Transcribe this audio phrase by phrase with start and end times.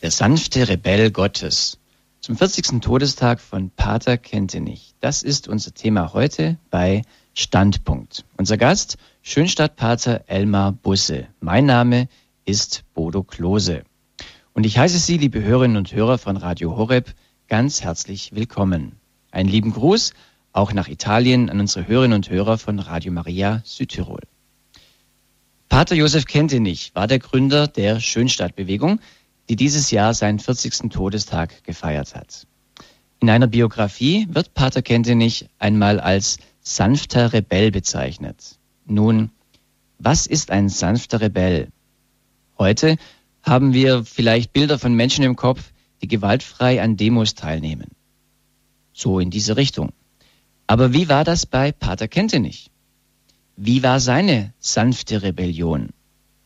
[0.00, 1.76] Der sanfte Rebell Gottes.
[2.20, 2.80] Zum 40.
[2.80, 4.94] Todestag von Pater Kentenich.
[5.00, 7.02] Das ist unser Thema heute bei
[7.34, 8.24] Standpunkt.
[8.36, 11.26] Unser Gast, Schönstadtpater Elmar Busse.
[11.40, 12.06] Mein Name
[12.44, 13.82] ist Bodo Klose.
[14.52, 17.12] Und ich heiße Sie, liebe Hörerinnen und Hörer von Radio Horeb,
[17.48, 19.00] ganz herzlich willkommen.
[19.32, 20.12] Einen lieben Gruß
[20.52, 24.20] auch nach Italien an unsere Hörerinnen und Hörer von Radio Maria Südtirol.
[25.68, 29.00] Pater Josef Kentenich war der Gründer der Schönstadtbewegung,
[29.48, 30.90] die dieses Jahr seinen 40.
[30.90, 32.46] Todestag gefeiert hat.
[33.20, 38.58] In einer Biografie wird Pater Kentenich einmal als sanfter Rebell bezeichnet.
[38.86, 39.30] Nun,
[39.98, 41.68] was ist ein sanfter Rebell?
[42.58, 42.96] Heute
[43.42, 45.72] haben wir vielleicht Bilder von Menschen im Kopf,
[46.02, 47.88] die gewaltfrei an Demos teilnehmen.
[48.92, 49.92] So in diese Richtung.
[50.66, 52.70] Aber wie war das bei Pater Kentenich?
[53.56, 55.88] Wie war seine sanfte Rebellion?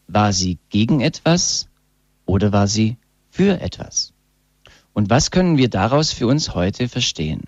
[0.07, 1.69] War sie gegen etwas
[2.33, 2.97] oder war sie
[3.31, 4.15] für etwas?
[4.95, 7.43] Und was können wir daraus für uns heute verstehen?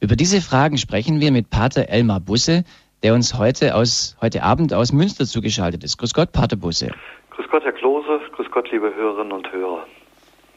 [0.00, 2.64] Über diese Fragen sprechen wir mit Pater Elmar Busse,
[3.02, 5.98] der uns heute aus heute Abend aus Münster zugeschaltet ist.
[5.98, 6.90] Grüß Gott, Pater Busse.
[7.30, 8.20] Grüß Gott, Herr Klose.
[8.34, 9.86] Grüß Gott, liebe Hörerinnen und Hörer.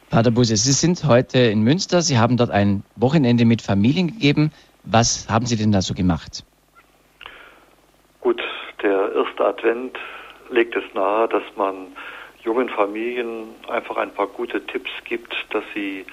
[0.09, 2.01] Pater Busse, Sie sind heute in Münster.
[2.01, 4.51] Sie haben dort ein Wochenende mit Familien gegeben.
[4.83, 6.45] Was haben Sie denn da so gemacht?
[8.21, 8.41] Gut,
[8.81, 9.97] der erste Advent
[10.49, 11.87] legt es nahe, dass man
[12.43, 16.05] jungen Familien einfach ein paar gute Tipps gibt, dass sie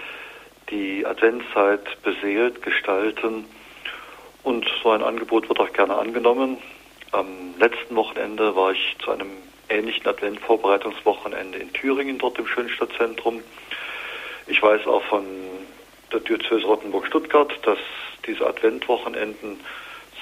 [0.70, 3.44] die Adventszeit beseelt gestalten.
[4.42, 6.58] Und so ein Angebot wird auch gerne angenommen.
[7.12, 9.30] Am letzten Wochenende war ich zu einem
[9.68, 13.42] ähnlichen Adventvorbereitungswochenende in Thüringen, dort im Schönstadtzentrum.
[14.46, 15.24] Ich weiß auch von
[16.12, 17.78] der Diözese Rottenburg-Stuttgart, dass
[18.26, 19.60] diese Adventwochenenden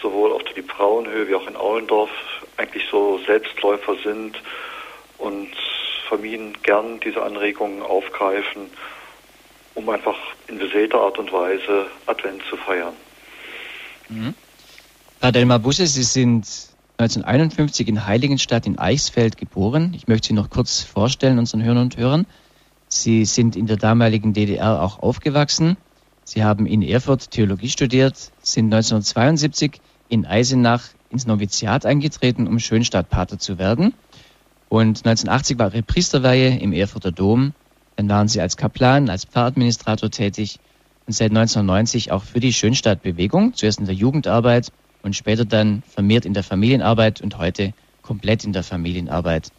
[0.02, 2.10] sowohl auf der Liebfrauenhöhe wie auch in Aulendorf
[2.56, 4.40] eigentlich so Selbstläufer sind
[5.18, 5.50] und
[6.08, 8.66] Familien gern diese Anregungen aufgreifen,
[9.74, 10.16] um einfach
[10.48, 12.94] in besäter Art und Weise Advent zu feiern.
[14.08, 14.34] Mhm.
[15.20, 16.46] Herr Delmar Busse, Sie sind
[16.98, 19.92] 1951 in Heiligenstadt in Eichsfeld geboren.
[19.94, 22.26] Ich möchte Sie noch kurz vorstellen, unseren Hörern und Hörern.
[22.88, 25.76] Sie sind in der damaligen DDR auch aufgewachsen.
[26.24, 33.38] Sie haben in Erfurt Theologie studiert, sind 1972 in Eisenach ins Noviziat eingetreten, um Schönstadtpater
[33.38, 33.94] zu werden.
[34.68, 37.52] Und 1980 war ihre Priesterweihe im Erfurter Dom.
[37.96, 40.58] Dann waren sie als Kaplan, als Pfarradministrator tätig
[41.06, 44.72] und seit 1990 auch für die Schönstadtbewegung, zuerst in der Jugendarbeit
[45.02, 47.72] und später dann vermehrt in der Familienarbeit und heute
[48.02, 49.50] komplett in der Familienarbeit.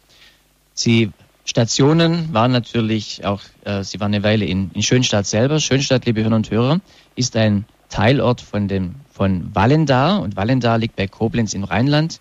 [0.74, 1.10] Sie
[1.44, 5.60] Stationen waren natürlich auch, äh, sie waren eine Weile in, in Schönstadt selber.
[5.60, 6.80] Schönstadt, liebe Hörer und Hörer,
[7.16, 12.20] ist ein Teilort von dem, von Wallendar und Wallendar liegt bei Koblenz im Rheinland.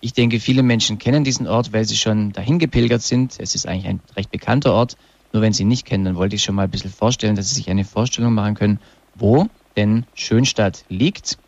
[0.00, 3.36] Ich denke, viele Menschen kennen diesen Ort, weil sie schon dahin gepilgert sind.
[3.38, 4.96] Es ist eigentlich ein recht bekannter Ort.
[5.32, 7.48] Nur wenn Sie ihn nicht kennen, dann wollte ich schon mal ein bisschen vorstellen, dass
[7.48, 8.80] Sie sich eine Vorstellung machen können,
[9.14, 11.38] wo denn Schönstadt liegt.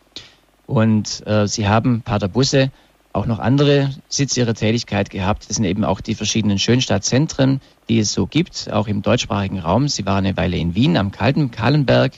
[0.67, 2.71] Und äh, Sie haben Pater Busse
[3.13, 5.49] auch noch andere Sitze ihrer Tätigkeit gehabt.
[5.49, 9.89] Das sind eben auch die verschiedenen Schönstadtzentren, die es so gibt, auch im deutschsprachigen Raum.
[9.89, 12.13] Sie waren eine Weile in Wien am Kalten, Kahlenberg.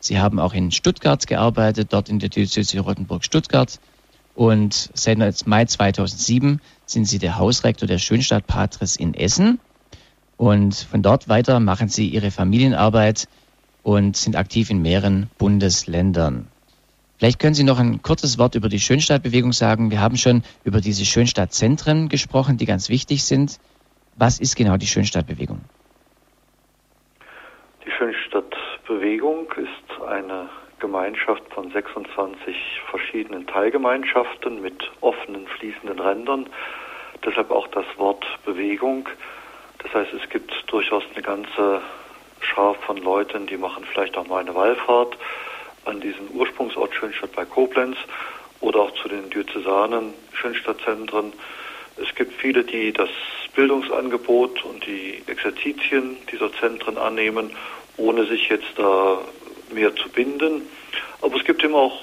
[0.00, 3.80] Sie haben auch in Stuttgart gearbeitet, dort in der Diözese Rottenburg-Stuttgart.
[4.38, 5.18] Und seit
[5.48, 9.58] Mai 2007 sind Sie der Hausrektor der Schönstadtpatres in Essen.
[10.36, 13.26] Und von dort weiter machen Sie Ihre Familienarbeit
[13.82, 16.46] und sind aktiv in mehreren Bundesländern.
[17.16, 19.90] Vielleicht können Sie noch ein kurzes Wort über die Schönstadtbewegung sagen.
[19.90, 23.58] Wir haben schon über diese Schönstadtzentren gesprochen, die ganz wichtig sind.
[24.14, 25.62] Was ist genau die Schönstadtbewegung?
[27.84, 32.56] Die Schönstadtbewegung ist eine Gemeinschaft von 26
[32.90, 36.48] verschiedenen Teilgemeinschaften mit offenen, fließenden Rändern.
[37.24, 39.08] Deshalb auch das Wort Bewegung.
[39.82, 41.82] Das heißt, es gibt durchaus eine ganze
[42.40, 45.16] Schar von Leuten, die machen vielleicht auch mal eine Wallfahrt
[45.84, 47.96] an diesen Ursprungsort Schönstadt bei Koblenz
[48.60, 51.32] oder auch zu den Diözesanen Schönstadtzentren.
[51.96, 53.08] Es gibt viele, die das
[53.54, 57.50] Bildungsangebot und die Exerzitien dieser Zentren annehmen,
[57.96, 59.18] ohne sich jetzt da
[59.72, 60.62] mehr zu binden.
[61.20, 62.02] Aber es gibt eben auch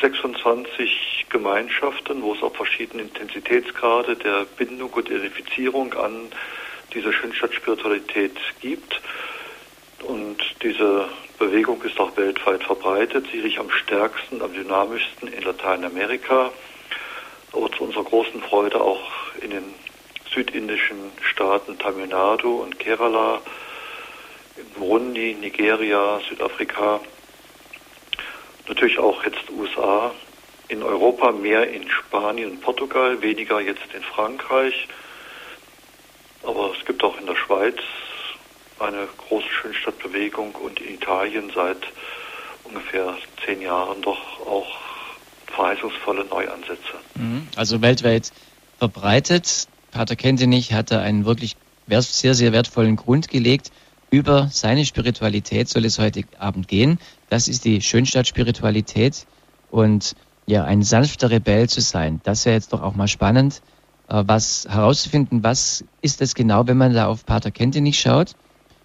[0.00, 6.30] 26 Gemeinschaften, wo es auch verschiedene Intensitätsgrade der Bindung und Identifizierung an
[6.94, 9.00] diese Schönstadt-Spiritualität gibt.
[10.04, 11.08] Und diese
[11.38, 16.50] Bewegung ist auch weltweit verbreitet, sicherlich am stärksten, am dynamischsten in Lateinamerika,
[17.52, 19.74] aber zu unserer großen Freude auch in den
[20.32, 23.40] südindischen Staaten Tamil Nadu und Kerala,
[24.74, 27.00] Burundi, Nigeria, Südafrika,
[28.68, 30.12] natürlich auch jetzt USA,
[30.68, 34.88] in Europa mehr in Spanien und Portugal, weniger jetzt in Frankreich,
[36.42, 37.76] aber es gibt auch in der Schweiz
[38.78, 41.78] eine große Schönstadtbewegung und in Italien seit
[42.64, 44.76] ungefähr zehn Jahren doch auch
[45.46, 46.94] verheißungsvolle Neuansätze.
[47.14, 47.48] Mhm.
[47.56, 48.30] Also weltweit
[48.78, 49.66] verbreitet.
[49.90, 51.56] Pater Kentenich hatte einen wirklich
[51.88, 53.72] sehr, sehr wertvollen Grund gelegt.
[54.10, 56.98] Über seine Spiritualität soll es heute Abend gehen.
[57.28, 59.26] Das ist die Schönstadt-Spiritualität.
[59.70, 60.14] Und
[60.46, 63.60] ja, ein sanfter Rebell zu sein, das wäre jetzt doch auch mal spannend,
[64.08, 68.34] äh, was herauszufinden, was ist es genau, wenn man da auf Pater Kentenich schaut.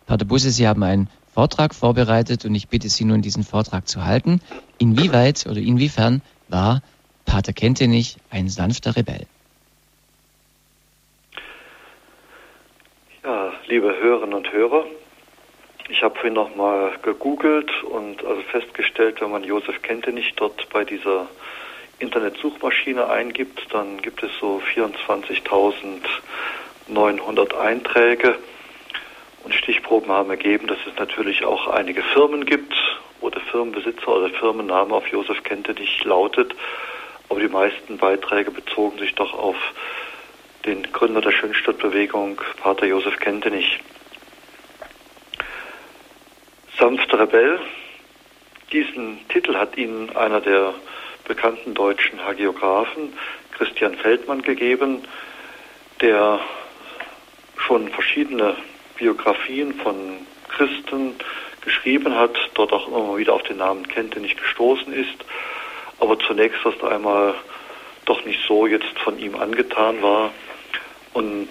[0.06, 4.04] Pater Busse, Sie haben einen Vortrag vorbereitet und ich bitte Sie nun, diesen Vortrag zu
[4.04, 4.42] halten.
[4.78, 6.82] Inwieweit oder inwiefern war
[7.26, 9.26] Pater Kentenich ein sanfter Rebell?
[13.24, 14.84] Ja, liebe Hörerinnen und Hörer,
[15.90, 21.28] ich habe vorhin nochmal gegoogelt und also festgestellt, wenn man Josef Kentenich dort bei dieser
[22.00, 28.36] Internetsuchmaschine eingibt, dann gibt es so 24.900 Einträge.
[29.44, 32.74] Und Stichproben haben ergeben, dass es natürlich auch einige Firmen gibt,
[33.20, 36.56] wo der Firmenbesitzer oder der Firmenname auf Josef Kentenich lautet.
[37.30, 39.58] Aber die meisten Beiträge bezogen sich doch auf
[40.66, 43.82] den Gründer der Schönstadtbewegung, Pater Josef Kentenich.
[46.80, 47.60] Sanfter Rebell.
[48.72, 50.74] Diesen Titel hat Ihnen einer der
[51.28, 53.14] bekannten deutschen Hagiographen,
[53.52, 55.04] Christian Feldmann, gegeben,
[56.02, 56.40] der
[57.58, 58.56] schon verschiedene
[58.98, 61.16] Biografien von Christen
[61.62, 65.24] geschrieben hat, dort auch immer wieder auf den Namen Kente nicht gestoßen ist,
[66.00, 67.36] aber zunächst erst einmal
[68.06, 70.32] doch nicht so jetzt von ihm angetan war
[71.14, 71.50] und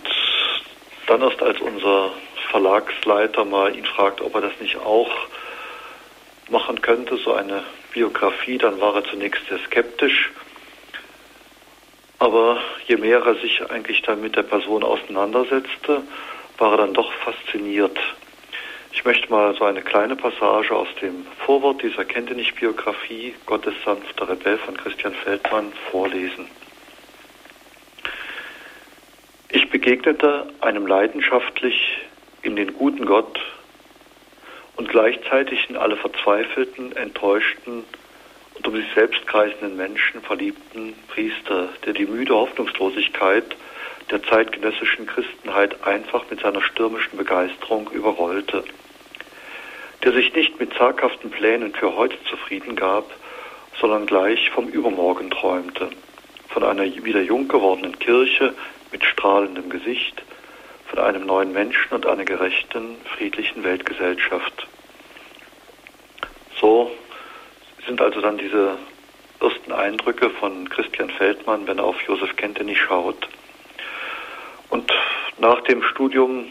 [1.06, 2.10] dann erst als unser
[2.52, 5.10] Verlagsleiter mal ihn fragt, ob er das nicht auch
[6.50, 7.64] machen könnte, so eine
[7.94, 10.31] Biografie, dann war er zunächst sehr skeptisch.
[12.19, 16.02] Aber je mehr er sich eigentlich dann mit der Person auseinandersetzte,
[16.58, 17.99] war er dann doch fasziniert.
[18.93, 23.75] Ich möchte mal so eine kleine Passage aus dem Vorwort dieser Kennte nicht Biografie Gottes
[23.82, 26.46] sanfter Rebell von Christian Feldmann vorlesen.
[29.49, 31.99] Ich begegnete einem leidenschaftlich
[32.42, 33.40] in den guten Gott
[34.76, 37.84] und gleichzeitig in alle verzweifelten, enttäuschten
[38.54, 43.56] und um sich selbst kreisenden Menschen verliebten Priester, der die müde Hoffnungslosigkeit
[44.10, 48.64] der zeitgenössischen Christenheit einfach mit seiner stürmischen Begeisterung überrollte,
[50.02, 53.10] der sich nicht mit zaghaften Plänen für heute zufrieden gab,
[53.80, 55.90] sondern gleich vom Übermorgen träumte,
[56.48, 58.54] von einer wieder jung gewordenen Kirche
[58.90, 60.22] mit strahlendem Gesicht,
[60.92, 64.66] von einem neuen Menschen und einer gerechten, friedlichen Weltgesellschaft.
[66.60, 66.90] So
[67.86, 68.76] sind also dann diese
[69.40, 73.26] ersten Eindrücke von Christian Feldmann, wenn er auf Josef Kentenich schaut.
[74.68, 74.92] Und
[75.38, 76.48] nach dem Studium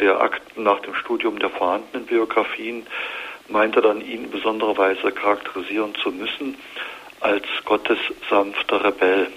[0.00, 2.84] der Akten, nach dem Studium der vorhandenen Biografien,
[3.48, 6.56] meint er dann, ihn in besonderer Weise charakterisieren zu müssen
[7.20, 7.98] als Gottes
[8.28, 9.28] sanfter Rebell.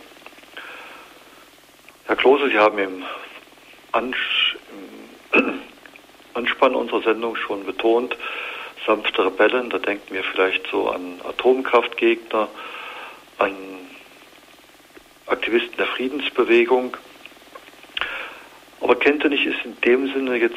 [2.08, 3.04] Herr Klose, Sie haben im
[6.34, 8.16] Anspann unserer Sendung schon betont,
[8.86, 12.48] sanfte Rebellen, da denken wir vielleicht so an Atomkraftgegner,
[13.40, 13.56] an
[15.26, 16.96] Aktivisten der Friedensbewegung.
[18.82, 20.56] Aber Kentenich ist in dem Sinne jetzt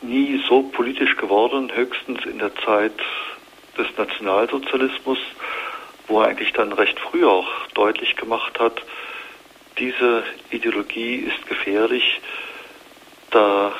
[0.00, 2.98] nie so politisch geworden, höchstens in der Zeit
[3.78, 5.18] des Nationalsozialismus,
[6.08, 8.82] wo er eigentlich dann recht früh auch deutlich gemacht hat,
[9.78, 12.20] diese Ideologie ist gefährlich.
[13.30, 13.72] Da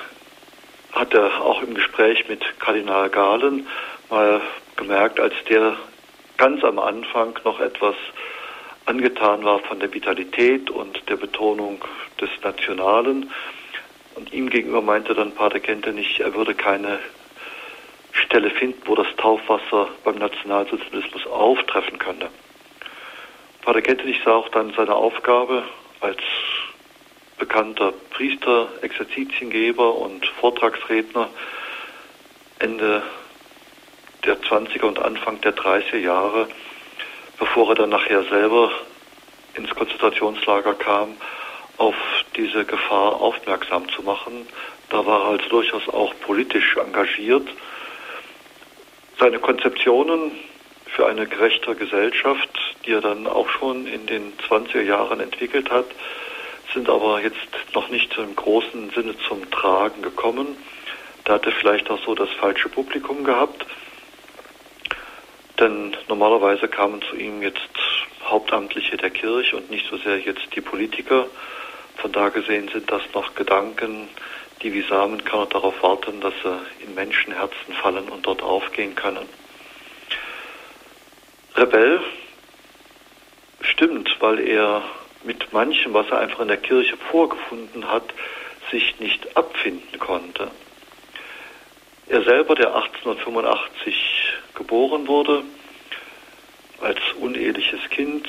[0.93, 3.67] hat er auch im Gespräch mit Kardinal Gahlen
[4.11, 4.41] mal
[4.77, 5.77] gemerkt, als der
[6.37, 7.95] ganz am Anfang noch etwas
[8.87, 11.85] angetan war von der Vitalität und der Betonung
[12.21, 13.31] des Nationalen.
[14.15, 16.99] Und ihm gegenüber meinte dann Pater Kentenich, er würde keine
[18.13, 22.29] Stelle finden, wo das Taufwasser beim Nationalsozialismus auftreffen könnte.
[23.63, 25.63] Pater Kentenich sah auch dann seine Aufgabe
[26.03, 26.19] als
[27.39, 31.29] bekannter Priester, Exerzitiengeber und Vortragsredner
[32.59, 33.03] Ende
[34.25, 36.49] der 20er und Anfang der 30er Jahre,
[37.39, 38.71] bevor er dann nachher selber
[39.55, 41.17] ins Konzentrationslager kam,
[41.79, 41.97] auf
[42.37, 44.47] diese Gefahr aufmerksam zu machen.
[44.91, 47.49] Da war er also durchaus auch politisch engagiert.
[49.19, 50.33] Seine Konzeptionen
[50.95, 52.51] für eine gerechte Gesellschaft,
[52.85, 55.87] die er dann auch schon in den 20er Jahren entwickelt hat,
[56.73, 57.37] sind aber jetzt
[57.75, 60.57] noch nicht im großen Sinne zum Tragen gekommen.
[61.25, 63.67] Da hat er vielleicht auch so das falsche Publikum gehabt.
[65.59, 67.61] Denn normalerweise kamen zu ihm jetzt
[68.25, 71.27] Hauptamtliche der Kirche und nicht so sehr jetzt die Politiker.
[71.97, 74.09] Von da gesehen sind das noch Gedanken,
[74.63, 79.29] die wie Samenkörner darauf warten, dass sie in Menschenherzen fallen und dort aufgehen können.
[81.57, 82.01] Rebell?
[83.61, 84.83] Stimmt, weil er
[85.25, 88.05] mit manchem, was er einfach in der Kirche vorgefunden hat,
[88.71, 90.51] sich nicht abfinden konnte.
[92.09, 93.95] Er selber, der 1885
[94.55, 95.43] geboren wurde,
[96.81, 98.29] als uneheliches Kind,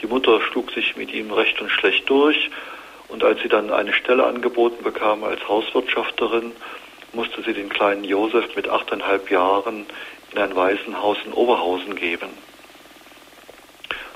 [0.00, 2.50] die Mutter schlug sich mit ihm recht und schlecht durch.
[3.08, 6.52] Und als sie dann eine Stelle angeboten bekam als Hauswirtschafterin,
[7.12, 9.86] musste sie den kleinen Josef mit achteinhalb Jahren
[10.32, 12.28] in ein Waisenhaus in Oberhausen geben,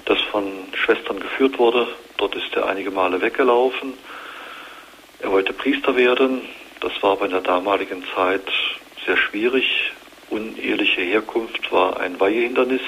[0.05, 1.89] das von Schwestern geführt wurde.
[2.17, 3.95] Dort ist er einige Male weggelaufen.
[5.21, 6.43] Er wollte Priester werden.
[6.81, 8.47] Das war aber in der damaligen Zeit
[9.05, 9.93] sehr schwierig.
[10.31, 12.83] Uneheliche Herkunft war ein Weihehindernis.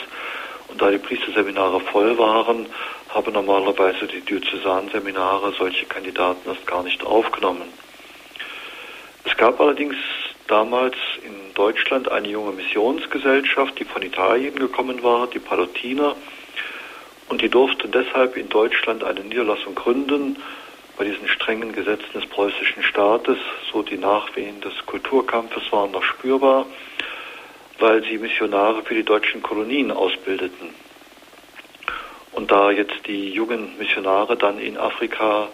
[0.68, 2.66] Und da die Priesterseminare voll waren,
[3.10, 7.68] haben normalerweise die Diözesanseminare solche Kandidaten erst gar nicht aufgenommen.
[9.24, 9.96] Es gab allerdings
[10.48, 16.16] damals in Deutschland eine junge Missionsgesellschaft, die von Italien gekommen war, die Palutiner,
[17.28, 20.36] und die durften deshalb in Deutschland eine Niederlassung gründen.
[20.98, 23.38] Bei diesen strengen Gesetzen des preußischen Staates,
[23.72, 26.66] so die Nachwehen des Kulturkampfes waren noch spürbar,
[27.78, 30.74] weil sie Missionare für die deutschen Kolonien ausbildeten.
[32.32, 35.48] Und da jetzt die jungen Missionare dann in Afrika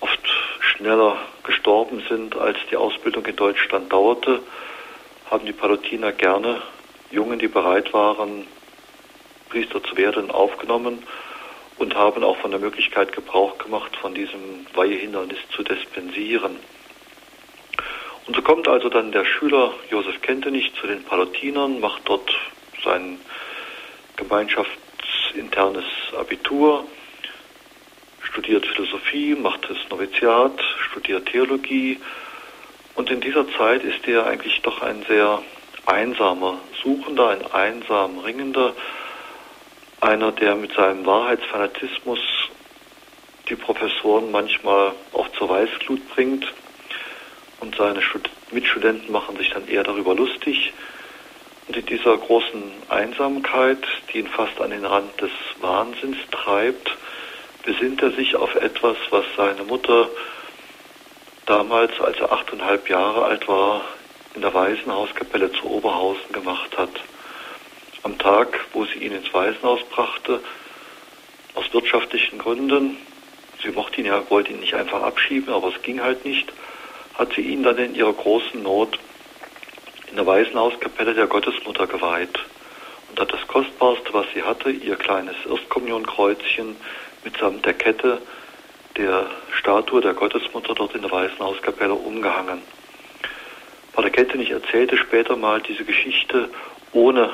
[0.00, 0.26] oft
[0.60, 4.40] schneller gestorben sind, als die Ausbildung in Deutschland dauerte,
[5.30, 6.62] haben die Palutiner gerne
[7.10, 8.46] Jungen, die bereit waren,
[9.48, 11.02] Priester zu werden, aufgenommen
[11.78, 16.56] und haben auch von der Möglichkeit Gebrauch gemacht, von diesem Weihehindernis zu dispensieren.
[18.26, 22.30] Und so kommt also dann der Schüler Josef Kentenich zu den Palutinern, macht dort
[22.84, 23.18] sein
[24.16, 25.84] gemeinschaftsinternes
[26.18, 26.84] Abitur,
[28.20, 31.98] studiert Philosophie, macht das Noviziat, studiert Theologie
[32.98, 35.40] und in dieser Zeit ist er eigentlich doch ein sehr
[35.86, 38.74] einsamer Suchender, ein einsam Ringender,
[40.00, 42.18] einer, der mit seinem Wahrheitsfanatismus
[43.48, 46.52] die Professoren manchmal auch zur Weißglut bringt
[47.60, 48.00] und seine
[48.50, 50.72] Mitstudenten machen sich dann eher darüber lustig.
[51.68, 53.78] Und in dieser großen Einsamkeit,
[54.12, 56.96] die ihn fast an den Rand des Wahnsinns treibt,
[57.62, 60.08] besinnt er sich auf etwas, was seine Mutter
[61.48, 63.82] damals, als er achteinhalb Jahre alt war,
[64.34, 66.90] in der Waisenhauskapelle zu Oberhausen gemacht hat.
[68.02, 70.40] Am Tag, wo sie ihn ins Waisenhaus brachte,
[71.54, 72.98] aus wirtschaftlichen Gründen,
[73.62, 76.52] sie mochte ihn ja, wollte ihn nicht einfach abschieben, aber es ging halt nicht,
[77.14, 78.98] hat sie ihn dann in ihrer großen Not
[80.10, 82.38] in der Waisenhauskapelle der Gottesmutter geweiht
[83.10, 86.76] und hat das Kostbarste, was sie hatte, ihr kleines Erstkommunienkreuzchen
[87.24, 88.20] mitsamt der Kette
[88.98, 92.60] der Statue der Gottesmutter dort in der Waisenhauskapelle umgehangen.
[93.92, 96.50] Pater Kettenich erzählte später mal diese Geschichte,
[96.92, 97.30] ohne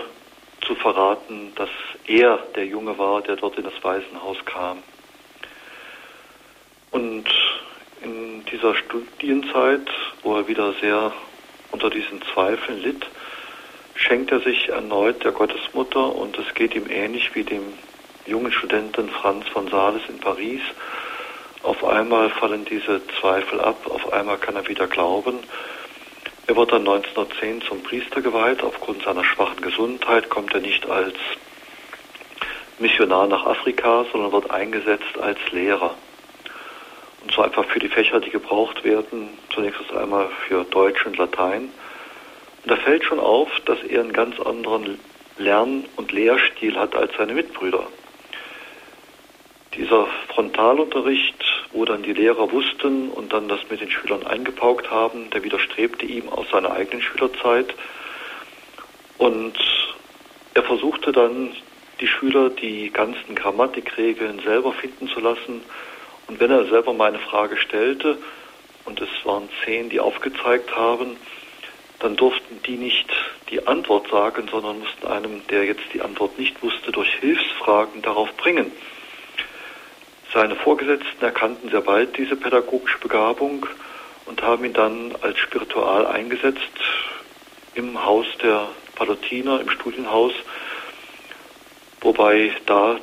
[0.67, 1.71] zu verraten, dass
[2.07, 4.83] er der Junge war, der dort in das Waisenhaus kam.
[6.91, 7.25] Und
[8.03, 9.89] in dieser Studienzeit,
[10.23, 11.13] wo er wieder sehr
[11.73, 13.07] unter diesen Zweifeln litt,
[13.95, 17.63] schenkt er sich erneut der Gottesmutter und es geht ihm ähnlich wie dem
[18.27, 20.61] jungen Studenten Franz von Sales in Paris.
[21.65, 25.39] Auf einmal fallen diese Zweifel ab, auf einmal kann er wieder glauben.
[26.47, 28.63] Er wird dann 1910 zum Priester geweiht.
[28.63, 31.15] Aufgrund seiner schwachen Gesundheit kommt er nicht als
[32.79, 35.95] Missionar nach Afrika, sondern wird eingesetzt als Lehrer.
[37.23, 41.71] Und zwar einfach für die Fächer, die gebraucht werden, zunächst einmal für Deutsch und Latein.
[42.63, 45.01] Und da fällt schon auf, dass er einen ganz anderen
[45.39, 47.87] Lern- und Lehrstil hat als seine Mitbrüder.
[49.77, 55.31] Dieser Frontalunterricht, wo dann die Lehrer wussten und dann das mit den Schülern eingepaukt haben,
[55.31, 57.75] der widerstrebte ihm aus seiner eigenen Schülerzeit.
[59.19, 59.59] Und
[60.55, 61.55] er versuchte dann,
[62.01, 65.63] die Schüler die ganzen Grammatikregeln selber finden zu lassen
[66.27, 68.19] und wenn er selber mal eine Frage stellte,
[68.87, 71.17] und es waren zehn, die aufgezeigt haben,
[72.01, 73.09] dann durften die nicht
[73.51, 78.31] die Antwort sagen, sondern mussten einem, der jetzt die Antwort nicht wusste, durch Hilfsfragen darauf
[78.37, 78.71] bringen.
[80.35, 83.67] Seine Vorgesetzten erkannten sehr bald diese pädagogische Begabung
[84.27, 86.59] und haben ihn dann als Spiritual eingesetzt
[87.77, 90.33] im Haus der Palutiner, im Studienhaus,
[92.01, 92.99] wobei da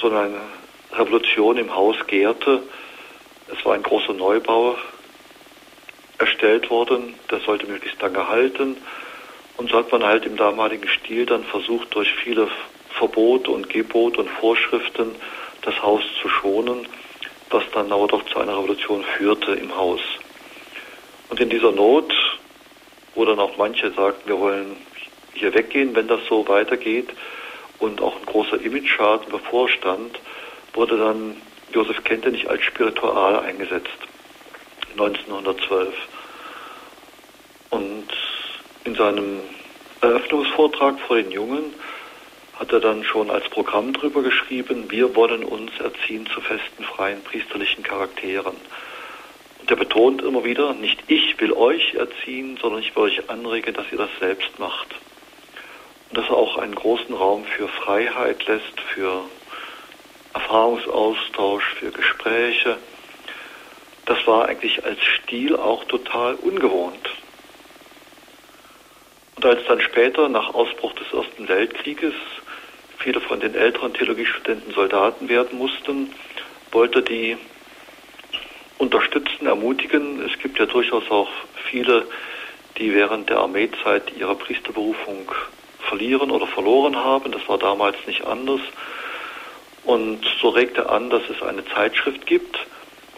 [0.00, 0.40] so eine
[0.92, 2.62] Revolution im Haus gärte.
[3.52, 4.78] Es war ein großer Neubau
[6.16, 8.78] erstellt worden, der sollte möglichst lange halten.
[9.58, 12.48] Und so hat man halt im damaligen Stil dann versucht, durch viele
[12.98, 15.14] Verbote und Gebote und Vorschriften
[15.64, 16.86] das Haus zu schonen,
[17.50, 20.00] was dann aber doch zu einer Revolution führte im Haus.
[21.30, 22.12] Und in dieser Not,
[23.14, 24.76] wo dann auch manche sagten, wir wollen
[25.34, 27.08] hier weggehen, wenn das so weitergeht,
[27.80, 30.18] und auch ein großer Image-Schaden bevorstand,
[30.74, 31.36] wurde dann
[31.72, 33.88] Josef Kentenich als Spiritual eingesetzt,
[34.92, 35.94] 1912.
[37.70, 38.06] Und
[38.84, 39.40] in seinem
[40.00, 41.74] Eröffnungsvortrag vor den Jungen
[42.58, 47.22] hat er dann schon als Programm drüber geschrieben, wir wollen uns erziehen zu festen, freien,
[47.24, 48.54] priesterlichen Charakteren.
[49.60, 53.74] Und er betont immer wieder, nicht ich will euch erziehen, sondern ich will euch anregen,
[53.74, 54.88] dass ihr das selbst macht.
[56.10, 59.22] Und dass er auch einen großen Raum für Freiheit lässt, für
[60.34, 62.76] Erfahrungsaustausch, für Gespräche.
[64.04, 67.08] Das war eigentlich als Stil auch total ungewohnt.
[69.36, 72.14] Und als dann später nach Ausbruch des Ersten Weltkrieges
[72.98, 76.12] viele von den älteren Theologiestudenten Soldaten werden mussten,
[76.72, 77.36] wollte die
[78.78, 80.20] unterstützen, ermutigen.
[80.22, 81.30] Es gibt ja durchaus auch
[81.70, 82.06] viele,
[82.78, 85.30] die während der Armeezeit ihre Priesterberufung
[85.88, 87.32] verlieren oder verloren haben.
[87.32, 88.60] Das war damals nicht anders.
[89.84, 92.58] Und so regt er an, dass es eine Zeitschrift gibt,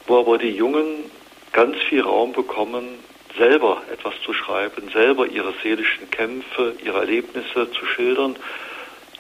[0.07, 1.11] wo aber die Jungen
[1.53, 2.99] ganz viel Raum bekommen,
[3.39, 8.37] selber etwas zu schreiben, selber ihre seelischen Kämpfe, ihre Erlebnisse zu schildern.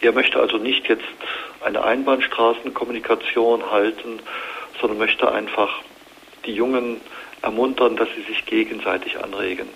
[0.00, 1.04] Er möchte also nicht jetzt
[1.64, 4.20] eine Einbahnstraßenkommunikation halten,
[4.80, 5.82] sondern möchte einfach
[6.44, 7.00] die Jungen
[7.42, 9.68] ermuntern, dass sie sich gegenseitig anregen.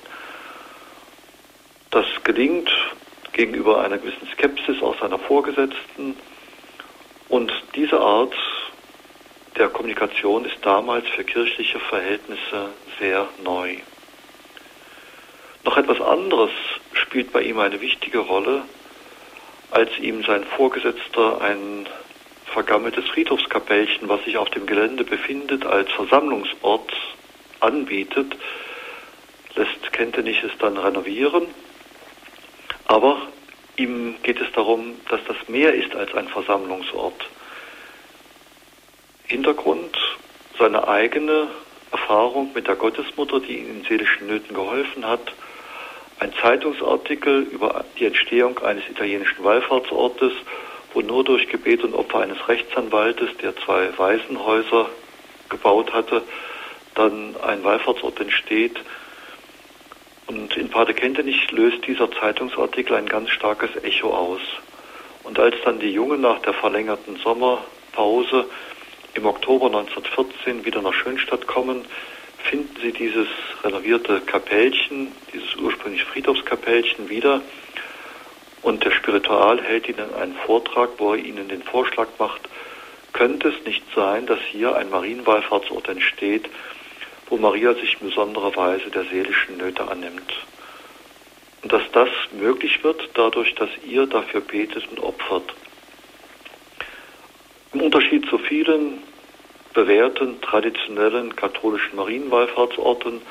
[1.90, 2.70] Das gelingt
[3.32, 6.16] gegenüber einer gewissen Skepsis aus seiner Vorgesetzten.
[7.28, 8.34] Und diese Art
[9.56, 13.76] der Kommunikation ist damals für kirchliche Verhältnisse sehr neu.
[15.64, 16.50] Noch etwas anderes
[16.92, 18.62] spielt bei ihm eine wichtige Rolle,
[19.70, 21.88] als ihm sein Vorgesetzter ein
[22.46, 26.92] vergammeltes Friedhofskapellchen, was sich auf dem Gelände befindet, als Versammlungsort
[27.60, 28.36] anbietet,
[29.54, 31.46] lässt Kentenich es dann renovieren.
[32.86, 33.18] Aber
[33.76, 37.28] ihm geht es darum, dass das mehr ist als ein Versammlungsort.
[39.26, 39.96] Hintergrund
[40.59, 41.48] seine eigene
[41.92, 45.33] Erfahrung mit der Gottesmutter, die ihm in seelischen Nöten geholfen hat,
[46.20, 50.33] ein Zeitungsartikel über die Entstehung eines italienischen Wallfahrtsortes,
[50.92, 54.90] wo nur durch Gebet und Opfer eines Rechtsanwaltes, der zwei Waisenhäuser
[55.48, 56.22] gebaut hatte,
[56.94, 58.78] dann ein Wallfahrtsort entsteht.
[60.26, 64.40] Und in Pater Kentenich löst dieser Zeitungsartikel ein ganz starkes Echo aus.
[65.24, 68.44] Und als dann die Jungen nach der verlängerten Sommerpause
[69.14, 71.85] im Oktober 1914 wieder nach Schönstadt kommen,
[72.50, 73.28] finden Sie dieses
[73.62, 77.42] renovierte Kapellchen, dieses ursprüngliche Friedhofskapellchen wieder.
[78.62, 82.40] Und der Spiritual hält Ihnen einen Vortrag, wo er Ihnen den Vorschlag macht,
[83.12, 86.50] könnte es nicht sein, dass hier ein Marienwallfahrtsort entsteht,
[87.28, 90.32] wo Maria sich in besonderer Weise der seelischen Nöte annimmt.
[91.62, 95.54] Und dass das möglich wird dadurch, dass ihr dafür betet und opfert.
[97.72, 99.02] Im Unterschied zu vielen
[99.74, 103.22] bewährten, traditionellen katholischen Marienwallfahrtsorten,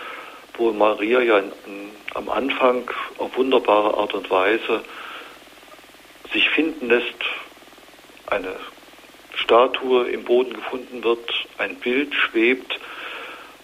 [0.56, 4.84] wo Maria ja in, in, am Anfang auf wunderbare Art und Weise
[6.34, 7.24] sich finden lässt,
[8.28, 8.56] eine
[9.36, 12.80] Statue im Boden gefunden wird, ein Bild schwebt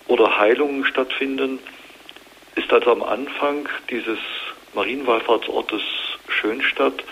[0.08, 1.60] oder Heilungen stattfinden,
[2.56, 4.20] ist also am Anfang dieses
[4.74, 5.82] Marienwallfahrtsortes
[6.30, 7.04] Schönstadt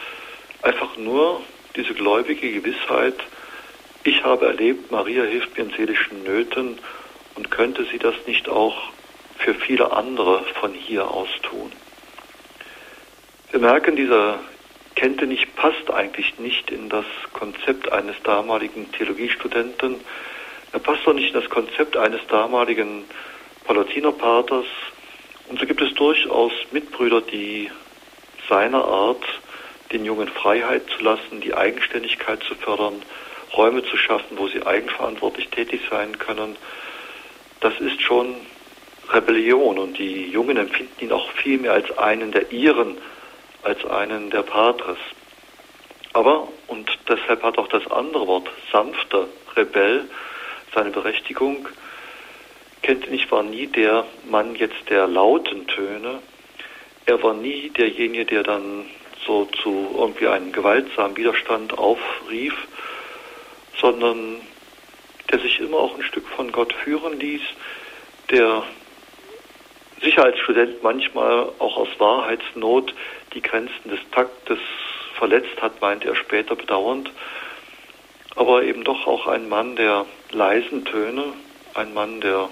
[0.61, 1.41] einfach nur
[1.75, 3.15] diese gläubige Gewissheit,
[4.03, 6.79] ich habe erlebt, Maria hilft mir in seelischen Nöten
[7.35, 8.75] und könnte sie das nicht auch
[9.37, 11.71] für viele andere von hier aus tun.
[13.51, 14.39] Wir merken, dieser
[14.95, 19.97] Kentenich passt eigentlich nicht in das Konzept eines damaligen Theologiestudenten.
[20.71, 23.05] Er passt auch nicht in das Konzept eines damaligen
[23.65, 24.65] Palatinerpaters.
[25.49, 27.69] Und so gibt es durchaus Mitbrüder, die
[28.49, 29.23] seiner Art,
[29.91, 33.01] den Jungen Freiheit zu lassen, die Eigenständigkeit zu fördern,
[33.55, 36.55] Räume zu schaffen, wo sie eigenverantwortlich tätig sein können,
[37.59, 38.35] das ist schon
[39.09, 39.77] Rebellion.
[39.77, 42.97] Und die Jungen empfinden ihn auch viel mehr als einen der ihren,
[43.63, 44.97] als einen der Patres.
[46.13, 50.05] Aber, und deshalb hat auch das andere Wort, sanfter Rebell,
[50.73, 51.67] seine Berechtigung,
[52.81, 56.19] kennt nicht war nie der Mann jetzt der lauten Töne,
[57.05, 58.85] er war nie derjenige, der dann
[59.25, 62.55] so zu irgendwie einem gewaltsamen Widerstand aufrief,
[63.83, 64.37] sondern
[65.29, 67.41] der sich immer auch ein Stück von Gott führen ließ,
[68.31, 68.63] der
[70.01, 72.95] sicher als Student manchmal auch aus Wahrheitsnot
[73.33, 74.59] die Grenzen des Taktes
[75.17, 77.11] verletzt hat, meint er später bedauernd,
[78.37, 81.33] aber eben doch auch ein Mann der leisen Töne,
[81.73, 82.49] ein Mann der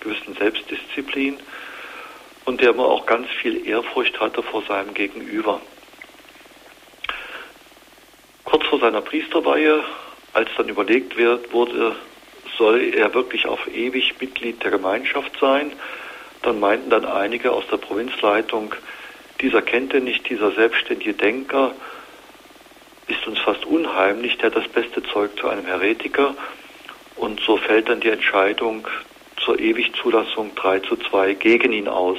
[0.00, 1.38] gewissen Selbstdisziplin,
[2.44, 5.60] und der immer auch ganz viel Ehrfurcht hatte vor seinem Gegenüber.
[8.44, 9.84] Kurz vor seiner Priesterweihe,
[10.32, 11.96] als dann überlegt wird, wurde,
[12.56, 15.72] soll er wirklich auf ewig Mitglied der Gemeinschaft sein,
[16.42, 18.74] dann meinten dann einige aus der Provinzleitung,
[19.40, 21.74] dieser kennt er nicht, dieser selbstständige Denker
[23.10, 26.34] ist uns fast unheimlich, der hat das beste Zeug zu einem Heretiker.
[27.16, 28.86] Und so fällt dann die Entscheidung
[29.44, 32.18] zur Ewigzulassung 3 zu 2 gegen ihn aus.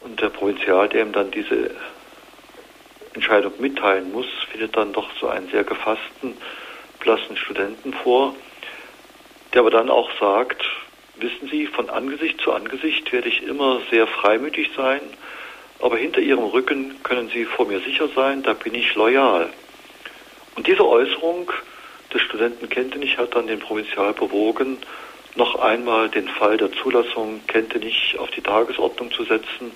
[0.00, 1.70] Und der Provinzial, der ihm dann diese
[3.14, 6.36] Entscheidung mitteilen muss, findet dann doch so einen sehr gefassten,
[7.00, 8.34] blassen Studenten vor,
[9.52, 10.64] der aber dann auch sagt,
[11.16, 15.00] wissen Sie, von Angesicht zu Angesicht werde ich immer sehr freimütig sein,
[15.80, 19.50] aber hinter Ihrem Rücken können Sie vor mir sicher sein, da bin ich loyal.
[20.56, 21.52] Und diese Äußerung
[22.12, 24.78] des Studenten Kentenich hat dann den Provinzial bewogen,
[25.36, 29.72] noch einmal den Fall der Zulassung Kentenich auf die Tagesordnung zu setzen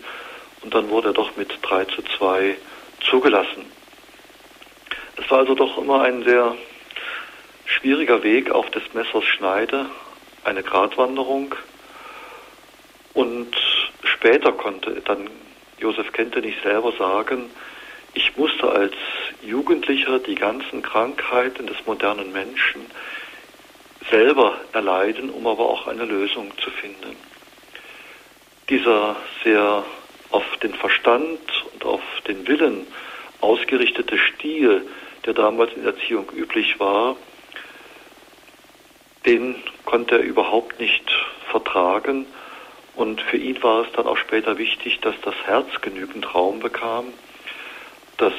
[0.63, 2.57] und dann wurde er doch mit 3 zu 2
[3.01, 3.67] zugelassen.
[5.17, 6.55] Es war also doch immer ein sehr
[7.67, 9.87] schwieriger Weg auf des Messers Schneide,
[10.45, 11.55] eine Gratwanderung.
[13.15, 13.55] Und
[14.05, 15.29] später konnte dann
[15.79, 17.51] Josef Kentenich selber sagen,
[18.15, 18.95] ich musste als
[19.43, 22.87] Jugendlicher die ganzen Krankheiten des modernen Menschen
[24.11, 27.17] selber erleiden, um aber auch eine Lösung zu finden.
[28.69, 29.85] Dieser sehr
[30.31, 31.41] auf den Verstand
[31.73, 32.87] und auf den Willen
[33.41, 34.87] ausgerichtete Stil,
[35.25, 37.17] der damals in der Erziehung üblich war,
[39.27, 41.11] den konnte er überhaupt nicht
[41.51, 42.27] vertragen.
[42.95, 47.07] Und für ihn war es dann auch später wichtig, dass das Herz genügend Raum bekam,
[48.17, 48.33] dass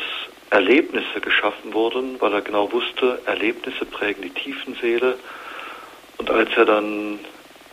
[0.49, 5.17] Erlebnisse geschaffen wurden, weil er genau wusste, Erlebnisse prägen die Tiefenseele.
[6.17, 7.19] Und als er dann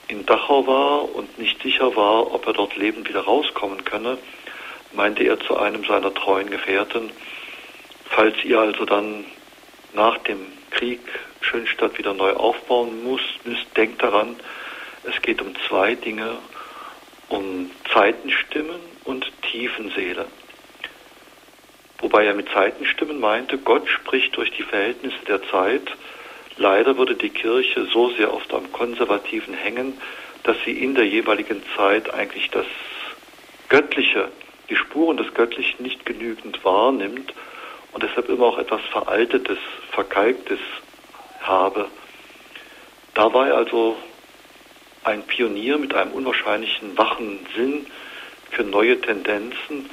[0.09, 4.19] in Dachau war und nicht sicher war, ob er dort lebend wieder rauskommen könne,
[4.92, 7.11] meinte er zu einem seiner treuen Gefährten,
[8.05, 9.25] falls ihr also dann
[9.95, 11.01] nach dem Krieg
[11.40, 14.37] Schönstadt wieder neu aufbauen muss, müsst, denkt daran,
[15.05, 16.38] es geht um zwei Dinge,
[17.29, 20.27] um Zeitenstimmen und Tiefenseele.
[21.99, 25.83] Wobei er mit Zeitenstimmen meinte, Gott spricht durch die Verhältnisse der Zeit,
[26.57, 30.01] Leider würde die Kirche so sehr oft am Konservativen hängen,
[30.42, 32.66] dass sie in der jeweiligen Zeit eigentlich das
[33.69, 34.31] Göttliche,
[34.71, 37.35] die Spuren des Göttlichen nicht genügend wahrnimmt
[37.92, 39.59] und deshalb immer auch etwas Veraltetes,
[39.90, 40.61] Verkalktes
[41.40, 41.88] habe.
[43.14, 43.97] Da war er also
[45.05, 47.87] ein Pionier mit einem unwahrscheinlichen wachen Sinn
[48.51, 49.90] für neue Tendenzen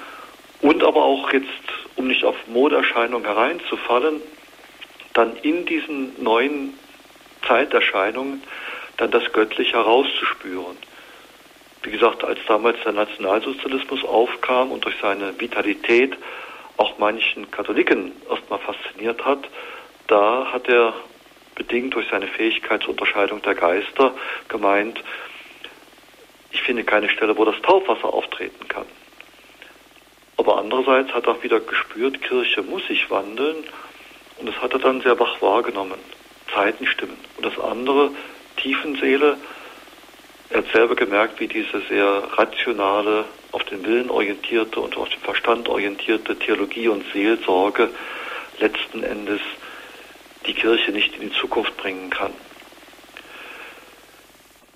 [0.62, 1.48] und aber auch jetzt,
[1.96, 4.22] um nicht auf Modeerscheinungen hereinzufallen,
[5.14, 6.74] dann in diesen neuen
[7.48, 8.44] Zeiterscheinungen
[8.98, 10.78] dann das Göttliche herauszuspüren.
[11.84, 16.16] Wie gesagt, als damals der Nationalsozialismus aufkam und durch seine Vitalität
[16.78, 19.40] auch manchen Katholiken erstmal fasziniert hat,
[20.08, 20.94] da hat er
[21.56, 24.14] bedingt durch seine Fähigkeit zur Unterscheidung der Geister
[24.48, 25.04] gemeint,
[26.52, 28.86] ich finde keine Stelle, wo das Taufwasser auftreten kann.
[30.38, 33.64] Aber andererseits hat er auch wieder gespürt, Kirche muss sich wandeln
[34.44, 35.98] und das hat er dann sehr wach wahrgenommen.
[36.54, 37.16] Zeitenstimmen.
[37.38, 38.12] Und das andere,
[38.58, 39.38] Tiefenseele,
[40.50, 45.22] er hat selber gemerkt, wie diese sehr rationale, auf den Willen orientierte und auf den
[45.22, 47.90] Verstand orientierte Theologie und Seelsorge
[48.60, 49.40] letzten Endes
[50.46, 52.34] die Kirche nicht in die Zukunft bringen kann.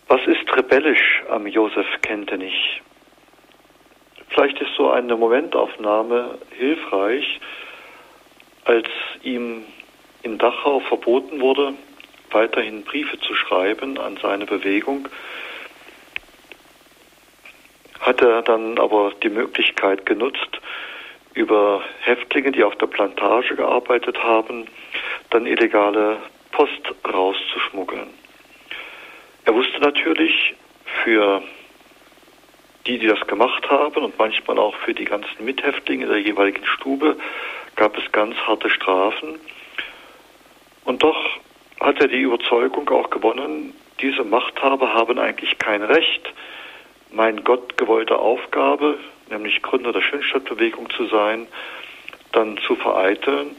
[0.08, 2.82] Was ist rebellisch am Josef Kentenich?
[4.30, 7.42] Vielleicht ist so eine Momentaufnahme hilfreich,
[8.68, 8.88] als
[9.24, 9.64] ihm
[10.24, 11.74] in Dachau verboten wurde,
[12.32, 15.08] weiterhin Briefe zu schreiben an seine Bewegung,
[18.02, 20.60] hat er dann aber die Möglichkeit genutzt,
[21.34, 24.68] über Häftlinge, die auf der Plantage gearbeitet haben,
[25.30, 26.18] dann illegale
[26.52, 28.10] Post rauszuschmuggeln.
[29.46, 30.56] Er wusste natürlich
[31.04, 31.42] für
[32.86, 37.18] die, die das gemacht haben und manchmal auch für die ganzen Mithäftlinge der jeweiligen Stube,
[37.78, 39.40] gab es ganz harte Strafen.
[40.84, 41.18] Und doch
[41.80, 46.34] hat er die Überzeugung auch gewonnen, diese Machthaber haben eigentlich kein Recht,
[47.12, 51.48] mein Gott gewollte Aufgabe, nämlich Gründer der Schönstadtbewegung zu sein,
[52.32, 53.56] dann zu vereiteln.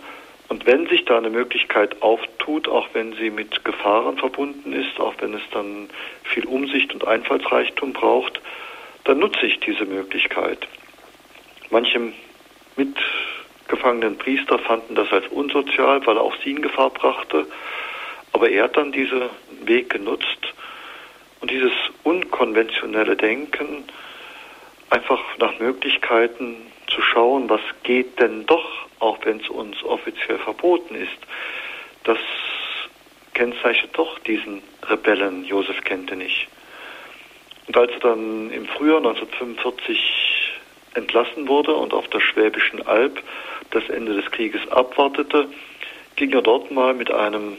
[0.49, 5.15] Und wenn sich da eine Möglichkeit auftut, auch wenn sie mit Gefahren verbunden ist, auch
[5.21, 5.91] wenn es dann
[6.25, 8.41] viel Umsicht und Einfallsreichtum braucht,
[9.05, 10.67] dann nutze ich diese Möglichkeit.
[11.71, 12.13] Manche
[12.77, 12.97] mit
[13.69, 17.47] gefangenen Priester fanden das als unsozial, weil er auch sie in Gefahr brachte.
[18.33, 19.23] Aber er hat dann diesen
[19.65, 20.55] Weg genutzt
[21.41, 23.85] und dieses unkonventionelle Denken
[24.91, 26.57] einfach nach Möglichkeiten
[26.89, 31.19] zu schauen, was geht denn doch, auch wenn es uns offiziell verboten ist.
[32.05, 32.19] Das
[33.35, 36.49] kennzeichnet doch diesen Rebellen Josef Kentenich.
[37.67, 40.59] Und als er dann im Frühjahr 1945
[40.95, 43.23] entlassen wurde und auf der Schwäbischen Alb
[43.71, 45.49] das Ende des Krieges abwartete,
[46.17, 47.57] ging er dort mal mit einem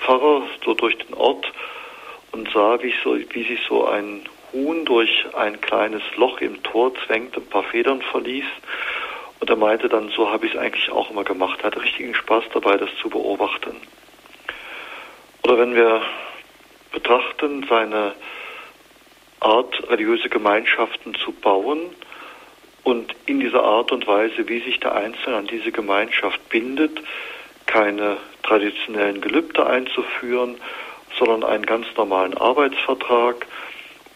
[0.00, 1.50] Pfarrer so durch den Ort
[2.32, 6.92] und sah, wie, so, wie sich so ein Huhn durch ein kleines Loch im Tor
[7.06, 8.44] zwängt, ein paar Federn verließ.
[9.40, 11.60] Und er meinte dann, so habe ich es eigentlich auch immer gemacht.
[11.60, 13.76] Er hatte richtigen Spaß dabei, das zu beobachten.
[15.42, 16.02] Oder wenn wir
[16.92, 18.14] betrachten, seine
[19.40, 21.90] Art, religiöse Gemeinschaften zu bauen
[22.84, 27.00] und in dieser Art und Weise, wie sich der Einzelne an diese Gemeinschaft bindet,
[27.66, 30.56] keine traditionellen Gelübde einzuführen,
[31.18, 33.46] sondern einen ganz normalen Arbeitsvertrag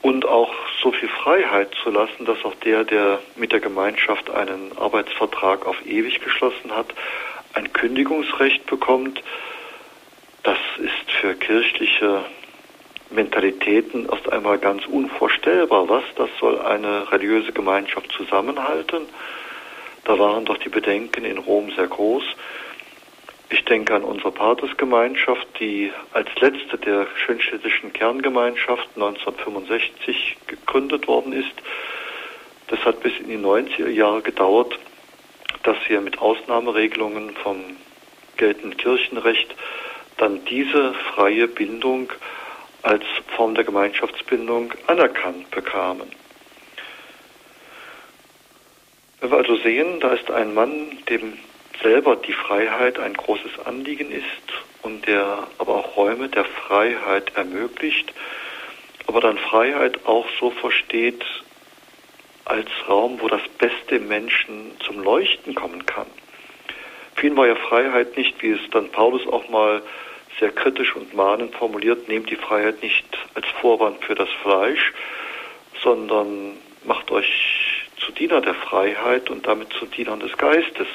[0.03, 0.53] und auch
[0.83, 5.85] so viel Freiheit zu lassen, dass auch der, der mit der Gemeinschaft einen Arbeitsvertrag auf
[5.87, 6.87] ewig geschlossen hat,
[7.55, 9.23] ein Kündigungsrecht bekommt.
[10.43, 12.25] Das ist für kirchliche
[13.11, 15.89] Mentalitäten erst einmal ganz unvorstellbar.
[15.89, 19.07] Was, das soll eine religiöse Gemeinschaft zusammenhalten?
[20.05, 22.25] Da waren doch die Bedenken in Rom sehr groß.
[23.51, 31.55] Ich denke an unsere Patersgemeinschaft, die als letzte der schönstädtischen Kerngemeinschaften 1965 gegründet worden ist.
[32.67, 34.79] Das hat bis in die 90er Jahre gedauert,
[35.63, 37.65] dass wir mit Ausnahmeregelungen vom
[38.37, 39.55] geltenden Kirchenrecht
[40.19, 42.13] dann diese freie Bindung
[42.83, 43.05] als
[43.37, 46.11] Form der Gemeinschaftsbindung anerkannt bekamen.
[49.21, 51.39] Wenn wir also sehen, da ist ein Mann, dem
[51.83, 54.25] selber die Freiheit ein großes Anliegen ist
[54.83, 58.13] und der aber auch Räume der Freiheit ermöglicht,
[59.07, 61.25] aber dann Freiheit auch so versteht
[62.45, 66.07] als Raum, wo das Beste im Menschen zum Leuchten kommen kann.
[67.23, 69.83] Ihn war ja Freiheit nicht, wie es dann Paulus auch mal
[70.39, 74.93] sehr kritisch und mahnend formuliert, nehmt die Freiheit nicht als Vorwand für das Fleisch,
[75.83, 80.87] sondern macht euch zu Diener der Freiheit und damit zu Dienern des Geistes.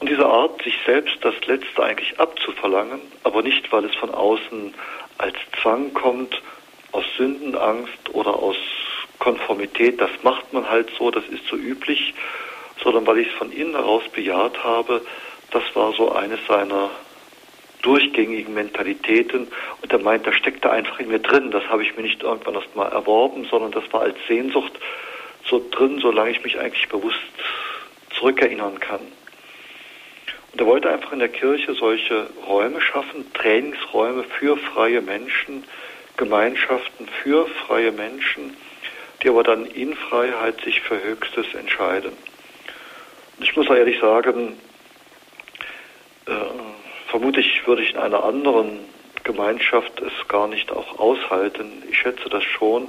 [0.00, 4.74] Und diese Art, sich selbst das Letzte eigentlich abzuverlangen, aber nicht, weil es von außen
[5.18, 6.40] als Zwang kommt,
[6.92, 8.56] aus Sündenangst oder aus
[9.18, 12.14] Konformität, das macht man halt so, das ist so üblich,
[12.82, 15.02] sondern weil ich es von innen heraus bejaht habe,
[15.50, 16.90] das war so eines seiner
[17.82, 19.48] durchgängigen Mentalitäten
[19.82, 22.22] und er meint, das steckt da einfach in mir drin, das habe ich mir nicht
[22.22, 24.72] irgendwann erst mal erworben, sondern das war als Sehnsucht
[25.48, 27.18] so drin, solange ich mich eigentlich bewusst
[28.18, 29.00] zurückerinnern kann.
[30.52, 35.64] Und er wollte einfach in der Kirche solche Räume schaffen, Trainingsräume für freie Menschen,
[36.16, 38.56] Gemeinschaften für freie Menschen,
[39.22, 42.12] die aber dann in Freiheit sich für Höchstes entscheiden.
[43.38, 44.58] Und ich muss ehrlich sagen,
[46.26, 46.32] äh,
[47.10, 48.78] vermutlich würde ich in einer anderen
[49.24, 51.82] Gemeinschaft es gar nicht auch aushalten.
[51.90, 52.88] Ich schätze das schon,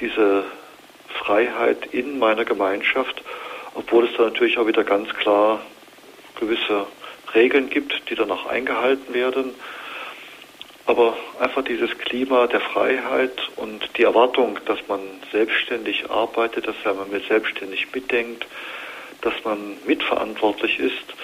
[0.00, 0.44] diese
[1.20, 3.22] Freiheit in meiner Gemeinschaft,
[3.74, 5.60] obwohl es da natürlich auch wieder ganz klar
[6.40, 6.86] gewisse
[7.34, 9.54] Regeln gibt, die dann auch eingehalten werden.
[10.86, 15.00] Aber einfach dieses Klima der Freiheit und die Erwartung, dass man
[15.32, 18.46] selbstständig arbeitet, dass man mit selbstständig mitdenkt,
[19.22, 21.14] dass man mitverantwortlich ist.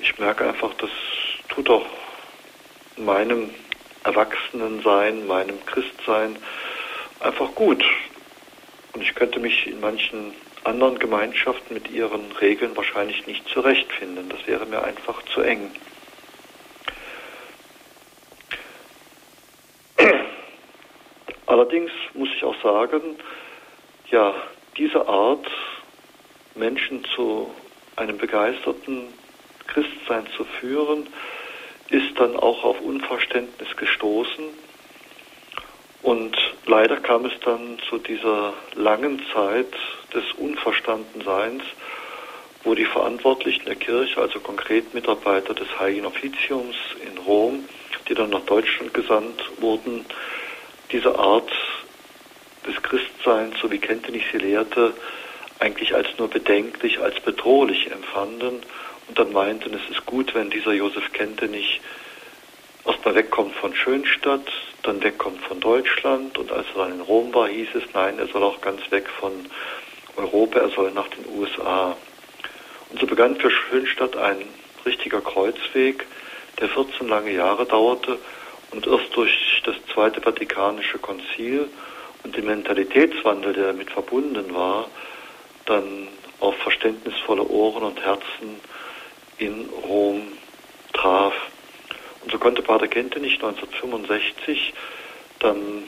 [0.00, 0.90] Ich merke einfach, das
[1.48, 1.86] tut auch
[2.96, 3.50] meinem
[4.04, 6.36] Erwachsenensein, meinem Christsein
[7.20, 7.84] einfach gut.
[8.92, 10.32] Und ich könnte mich in manchen
[10.64, 14.28] anderen Gemeinschaften mit ihren Regeln wahrscheinlich nicht zurechtfinden.
[14.28, 15.70] Das wäre mir einfach zu eng.
[21.46, 23.16] Allerdings muss ich auch sagen,
[24.10, 24.34] ja,
[24.76, 25.46] diese Art,
[26.54, 27.54] Menschen zu
[27.96, 29.08] einem begeisterten
[29.66, 31.08] Christsein zu führen,
[31.90, 34.44] ist dann auch auf Unverständnis gestoßen.
[36.02, 39.72] Und leider kam es dann zu dieser langen Zeit
[40.14, 41.62] des Unverstandenseins,
[42.64, 47.64] wo die Verantwortlichen der Kirche, also konkret Mitarbeiter des Heiligen Offiziums in Rom,
[48.08, 50.04] die dann nach Deutschland gesandt wurden,
[50.92, 51.50] diese Art
[52.66, 54.94] des Christseins, so wie Kentenich sie lehrte,
[55.58, 58.60] eigentlich als nur bedenklich, als bedrohlich empfanden
[59.08, 61.80] und dann meinten, es ist gut, wenn dieser Josef Kentenich
[62.84, 64.46] erstmal wegkommt von Schönstadt,
[64.82, 68.26] dann wegkommt von Deutschland und als er dann in Rom war, hieß es, nein, er
[68.28, 69.32] soll auch ganz weg von
[70.16, 71.96] Europa, er soll nach den USA.
[72.90, 74.42] Und so begann für Schönstadt ein
[74.84, 76.06] richtiger Kreuzweg,
[76.60, 78.18] der 14 lange Jahre dauerte
[78.70, 81.68] und erst durch das Zweite Vatikanische Konzil
[82.22, 84.88] und den Mentalitätswandel, der damit verbunden war,
[85.66, 86.08] dann
[86.40, 88.60] auf verständnisvolle Ohren und Herzen
[89.38, 90.22] in Rom
[90.92, 91.34] traf.
[92.22, 94.72] Und so konnte Pater Kentenich 1965
[95.38, 95.84] dann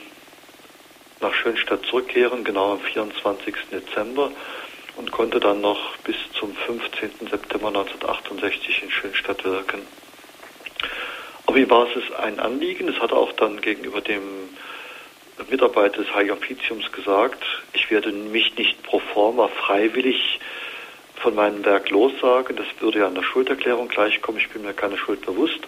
[1.21, 3.55] nach Schönstadt zurückkehren, genau am 24.
[3.71, 4.31] Dezember
[4.95, 7.29] und konnte dann noch bis zum 15.
[7.29, 9.81] September 1968 in Schönstadt wirken.
[11.45, 14.21] Aber ihm war es ein Anliegen, das hat er auch dann gegenüber dem
[15.49, 20.39] Mitarbeiter des Heiligen Offiziums gesagt, ich werde mich nicht pro forma freiwillig
[21.19, 24.97] von meinem Werk lossagen, das würde ja an der Schulderklärung gleichkommen, ich bin mir keine
[24.97, 25.59] Schuld bewusst,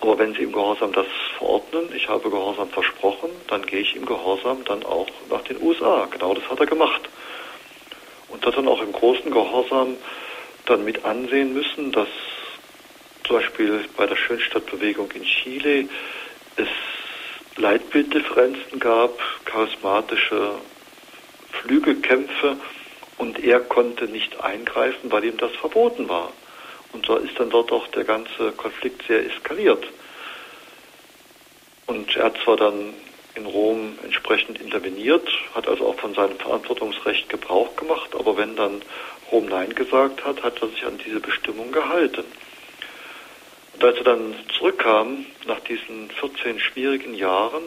[0.00, 1.06] aber wenn Sie im Gehorsam das
[1.38, 6.06] verordnen, ich habe Gehorsam versprochen, dann gehe ich im Gehorsam dann auch nach den USA.
[6.10, 7.08] Genau das hat er gemacht.
[8.28, 9.96] Und hat dann auch im großen Gehorsam
[10.66, 12.08] dann mit ansehen müssen, dass
[13.24, 15.88] zum Beispiel bei der Schönstadtbewegung in Chile
[16.56, 16.68] es
[17.56, 20.56] Leitbilddifferenzen gab, charismatische
[21.52, 22.56] Flügelkämpfe
[23.18, 26.32] und er konnte nicht eingreifen, weil ihm das verboten war.
[26.92, 29.84] Und so ist dann dort auch der ganze Konflikt sehr eskaliert.
[31.86, 32.94] Und er hat zwar dann
[33.34, 38.82] in Rom entsprechend interveniert, hat also auch von seinem Verantwortungsrecht Gebrauch gemacht, aber wenn dann
[39.30, 42.24] Rom Nein gesagt hat, hat er sich an diese Bestimmung gehalten.
[43.74, 47.64] Und als er dann zurückkam, nach diesen 14 schwierigen Jahren,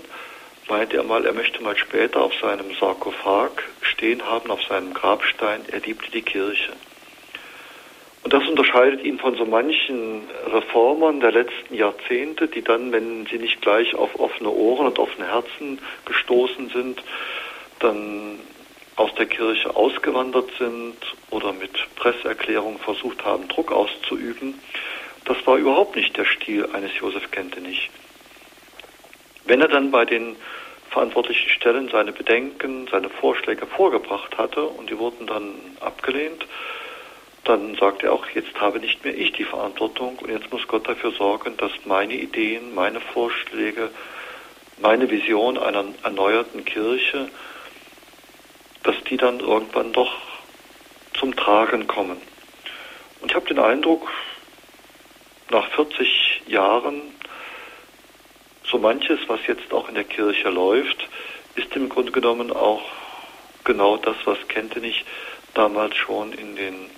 [0.67, 3.51] meinte er mal, er möchte mal später auf seinem Sarkophag
[3.99, 6.71] stehen haben, auf seinem Grabstein, er liebte die Kirche.
[8.23, 13.37] Und das unterscheidet ihn von so manchen Reformern der letzten Jahrzehnte, die dann, wenn sie
[13.37, 17.03] nicht gleich auf offene Ohren und offene Herzen gestoßen sind,
[17.79, 18.39] dann
[18.95, 20.97] aus der Kirche ausgewandert sind
[21.29, 24.55] oder mit Presseerklärungen versucht haben, Druck auszuüben.
[25.25, 27.89] Das war überhaupt nicht der Stil eines Josef Kentenich.
[29.45, 30.35] Wenn er dann bei den
[30.89, 36.45] verantwortlichen Stellen seine Bedenken, seine Vorschläge vorgebracht hatte und die wurden dann abgelehnt,
[37.43, 40.87] dann sagt er auch, jetzt habe nicht mehr ich die Verantwortung und jetzt muss Gott
[40.87, 43.89] dafür sorgen, dass meine Ideen, meine Vorschläge,
[44.81, 47.29] meine Vision einer erneuerten Kirche,
[48.83, 50.13] dass die dann irgendwann doch
[51.17, 52.17] zum Tragen kommen.
[53.21, 54.09] Und ich habe den Eindruck,
[55.49, 57.01] nach 40 Jahren,
[58.69, 61.07] so manches, was jetzt auch in der Kirche läuft,
[61.55, 62.83] ist im Grunde genommen auch
[63.63, 65.03] genau das, was Kentenich
[65.53, 66.89] damals schon in den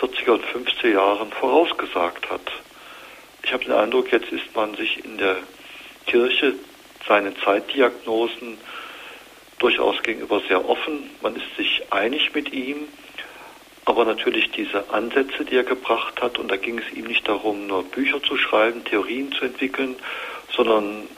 [0.00, 2.52] 40er und 50er Jahren vorausgesagt hat.
[3.42, 5.36] Ich habe den Eindruck, jetzt ist man sich in der
[6.06, 6.54] Kirche
[7.06, 8.58] seinen Zeitdiagnosen
[9.58, 11.10] durchaus gegenüber sehr offen.
[11.22, 12.88] Man ist sich einig mit ihm.
[13.86, 17.66] Aber natürlich diese Ansätze, die er gebracht hat, und da ging es ihm nicht darum,
[17.66, 19.96] nur Bücher zu schreiben, Theorien zu entwickeln,
[20.56, 21.08] sondern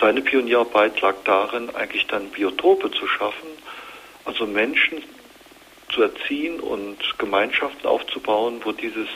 [0.00, 3.48] seine Pionierarbeit lag darin, eigentlich dann Biotope zu schaffen,
[4.24, 5.02] also Menschen
[5.92, 9.08] zu erziehen und Gemeinschaften aufzubauen, wo dieses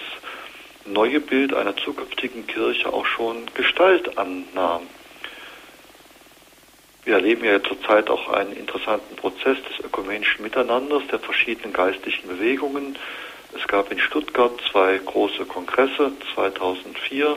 [0.87, 4.83] neue Bild einer zukünftigen Kirche auch schon Gestalt annahm.
[7.05, 12.99] Wir erleben ja zurzeit auch einen interessanten Prozess des ökumenischen Miteinanders der verschiedenen geistlichen Bewegungen.
[13.57, 17.37] Es gab in Stuttgart zwei große Kongresse, 2004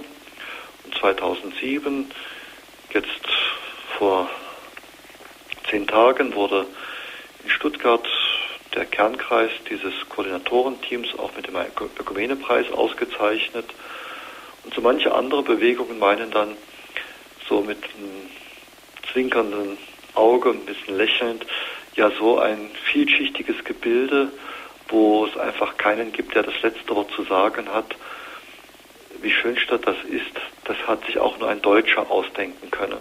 [0.85, 2.11] und 2007.
[2.93, 3.27] Jetzt
[3.97, 4.29] vor
[5.67, 6.67] zehn Tagen wurde
[7.43, 8.07] in Stuttgart
[8.75, 13.65] der Kernkreis dieses Koordinatorenteams auch mit dem Ökumenepreis ausgezeichnet.
[14.63, 16.55] Und so manche andere Bewegungen meinen dann
[17.49, 18.29] so mit einem
[19.11, 19.77] zwinkernden
[20.13, 21.47] Auge, ein bisschen lächelnd,
[21.95, 24.31] ja so ein vielschichtiges Gebilde,
[24.89, 27.95] wo es einfach keinen gibt, der das letzte Wort zu sagen hat.
[29.23, 32.97] Wie Schönstadt das ist, das hat sich auch nur ein Deutscher ausdenken können.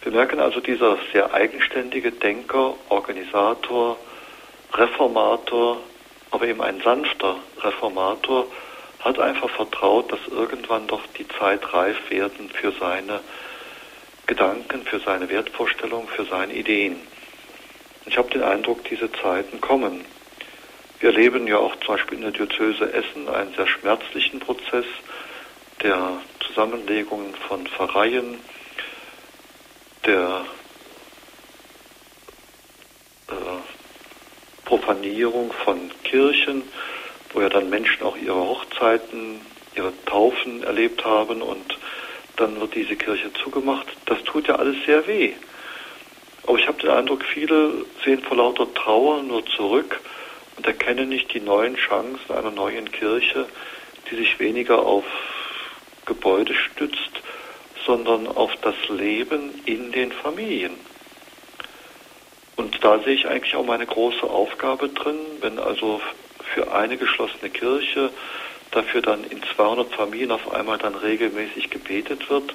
[0.00, 3.98] Wir merken also, dieser sehr eigenständige Denker, Organisator,
[4.72, 5.76] Reformator,
[6.30, 8.46] aber eben ein sanfter Reformator,
[9.00, 13.20] hat einfach vertraut, dass irgendwann doch die Zeit reif werden für seine
[14.26, 16.96] Gedanken, für seine Wertvorstellungen, für seine Ideen.
[18.06, 20.06] Ich habe den Eindruck, diese Zeiten kommen.
[21.00, 24.84] Wir erleben ja auch zum Beispiel in der Diözese Essen einen sehr schmerzlichen Prozess
[25.82, 28.38] der Zusammenlegung von Pfarreien,
[30.04, 30.44] der
[33.28, 33.32] äh,
[34.66, 36.64] Profanierung von Kirchen,
[37.32, 39.40] wo ja dann Menschen auch ihre Hochzeiten,
[39.74, 41.78] ihre Taufen erlebt haben und
[42.36, 43.86] dann wird diese Kirche zugemacht.
[44.04, 45.32] Das tut ja alles sehr weh.
[46.46, 49.98] Aber ich habe den Eindruck, viele sehen vor lauter Trauer nur zurück
[50.60, 53.46] und erkennen nicht die neuen Chancen einer neuen Kirche,
[54.10, 55.06] die sich weniger auf
[56.04, 57.22] Gebäude stützt,
[57.86, 60.74] sondern auf das Leben in den Familien.
[62.56, 66.02] Und da sehe ich eigentlich auch meine große Aufgabe drin, wenn also
[66.52, 68.10] für eine geschlossene Kirche
[68.70, 72.54] dafür dann in 200 Familien auf einmal dann regelmäßig gebetet wird,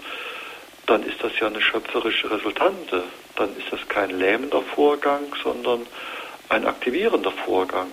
[0.86, 3.03] dann ist das ja eine schöpferische Resultante.
[3.36, 5.88] Dann ist das kein lähmender Vorgang, sondern
[6.50, 7.91] ein aktivierender Vorgang.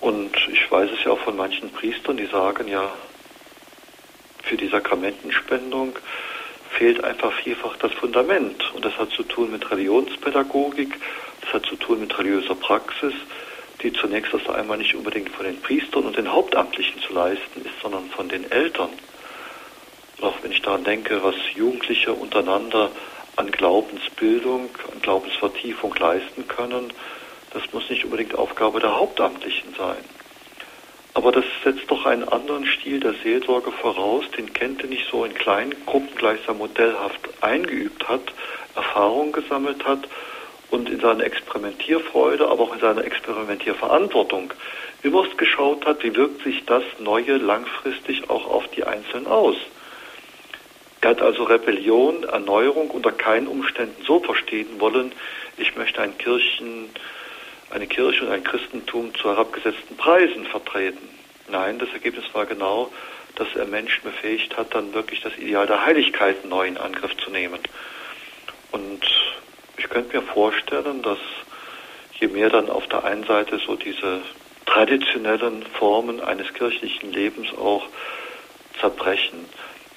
[0.00, 2.92] Und ich weiß es ja auch von manchen Priestern, die sagen ja,
[4.42, 5.98] für die Sakramentenspendung
[6.70, 8.62] fehlt einfach vielfach das Fundament.
[8.74, 10.92] Und das hat zu tun mit Religionspädagogik,
[11.40, 13.14] das hat zu tun mit religiöser Praxis,
[13.82, 17.80] die zunächst erst einmal nicht unbedingt von den Priestern und den Hauptamtlichen zu leisten ist,
[17.80, 18.90] sondern von den Eltern.
[20.20, 22.90] Auch wenn ich daran denke, was Jugendliche untereinander
[23.36, 26.92] an Glaubensbildung, an Glaubensvertiefung leisten können,
[27.52, 30.04] das muss nicht unbedingt Aufgabe der Hauptamtlichen sein.
[31.14, 35.32] Aber das setzt doch einen anderen Stil der Seelsorge voraus, den Kente nicht so in
[35.32, 38.32] kleinen Gruppen gleichsam modellhaft eingeübt hat,
[38.74, 40.08] Erfahrung gesammelt hat
[40.70, 44.52] und in seiner Experimentierfreude, aber auch in seiner Experimentierverantwortung
[45.04, 49.56] immer geschaut hat, wie wirkt sich das Neue langfristig auch auf die Einzelnen aus.
[51.04, 55.12] Er hat also Rebellion, Erneuerung unter keinen Umständen so verstehen wollen,
[55.58, 56.88] ich möchte ein Kirchen,
[57.68, 61.06] eine Kirche und ein Christentum zu herabgesetzten Preisen vertreten.
[61.50, 62.90] Nein, das Ergebnis war genau,
[63.34, 67.28] dass er Menschen befähigt hat, dann wirklich das Ideal der Heiligkeit neu in Angriff zu
[67.28, 67.60] nehmen.
[68.72, 69.04] Und
[69.76, 71.18] ich könnte mir vorstellen, dass
[72.18, 74.22] je mehr dann auf der einen Seite so diese
[74.64, 77.86] traditionellen Formen eines kirchlichen Lebens auch
[78.80, 79.44] zerbrechen,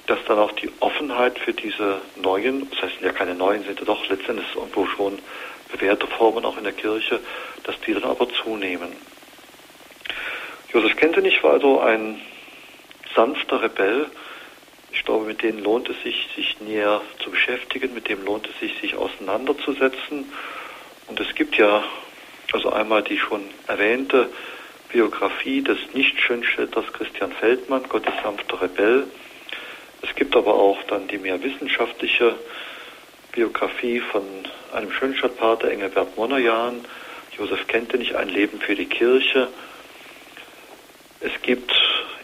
[0.07, 3.85] dass dann auch die Offenheit für diese neuen, das heißt ja keine neuen, sind ja
[3.85, 5.19] doch letztendlich irgendwo schon
[5.71, 7.19] bewährte Formen auch in der Kirche,
[7.63, 8.89] dass die dann aber zunehmen.
[10.73, 12.21] Josef Kentenich war also ein
[13.15, 14.09] sanfter Rebell,
[14.91, 18.59] ich glaube, mit denen lohnt es sich, sich näher zu beschäftigen, mit dem lohnt es
[18.59, 20.31] sich, sich auseinanderzusetzen.
[21.07, 21.83] Und es gibt ja
[22.51, 24.29] also einmal die schon erwähnte
[24.89, 29.07] Biografie des Nicht-Schönstädters Christian Feldmann, Gottes sanfter Rebell.
[30.01, 32.35] Es gibt aber auch dann die mehr wissenschaftliche
[33.31, 34.23] Biografie von
[34.73, 36.85] einem Schönstadtpater Engelbert Monojan,
[37.37, 39.47] Josef Kentenich, ein Leben für die Kirche.
[41.19, 41.71] Es gibt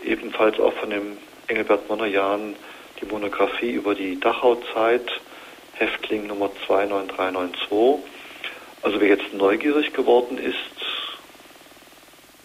[0.04, 1.18] ebenfalls auch von dem
[1.48, 2.56] Engelbert Monojan
[3.02, 5.10] die Monographie über die Dachauzeit,
[5.74, 8.10] Häftling Nummer 29392.
[8.82, 10.58] Also wer jetzt neugierig geworden ist,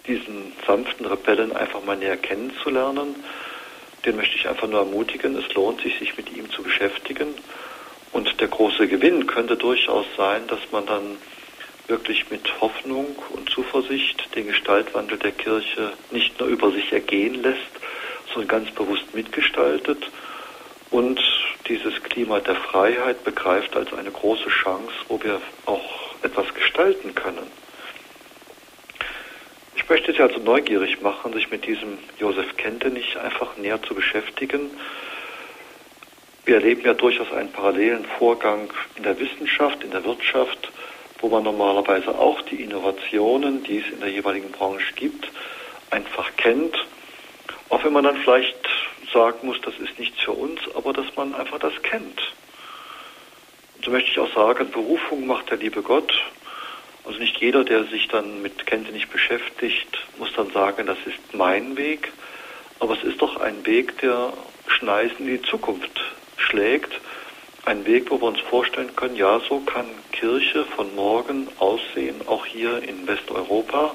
[0.06, 3.14] diesen sanften Rebellen einfach mal näher kennenzulernen,
[4.08, 5.36] den möchte ich einfach nur ermutigen.
[5.36, 7.28] Es lohnt sich, sich mit ihm zu beschäftigen.
[8.12, 11.18] Und der große Gewinn könnte durchaus sein, dass man dann
[11.88, 17.60] wirklich mit Hoffnung und Zuversicht den Gestaltwandel der Kirche nicht nur über sich ergehen lässt,
[18.32, 20.10] sondern ganz bewusst mitgestaltet
[20.90, 21.20] und
[21.68, 27.46] dieses Klima der Freiheit begreift als eine große Chance, wo wir auch etwas gestalten können.
[29.78, 34.70] Ich möchte Sie also neugierig machen, sich mit diesem Josef Kentenich einfach näher zu beschäftigen.
[36.44, 40.70] Wir erleben ja durchaus einen parallelen Vorgang in der Wissenschaft, in der Wirtschaft,
[41.20, 45.30] wo man normalerweise auch die Innovationen, die es in der jeweiligen Branche gibt,
[45.90, 46.76] einfach kennt
[47.68, 48.56] auch wenn man dann vielleicht
[49.12, 52.34] sagen muss, das ist nichts für uns, aber dass man einfach das kennt.
[53.76, 56.12] Und so möchte ich auch sagen, Berufung macht der liebe Gott.
[57.08, 61.18] Also nicht jeder, der sich dann mit Kente nicht beschäftigt, muss dann sagen, das ist
[61.32, 62.12] mein Weg.
[62.80, 64.34] Aber es ist doch ein Weg, der
[64.66, 66.02] Schneisen in die Zukunft
[66.36, 66.92] schlägt.
[67.64, 72.44] Ein Weg, wo wir uns vorstellen können, ja, so kann Kirche von morgen aussehen, auch
[72.44, 73.94] hier in Westeuropa.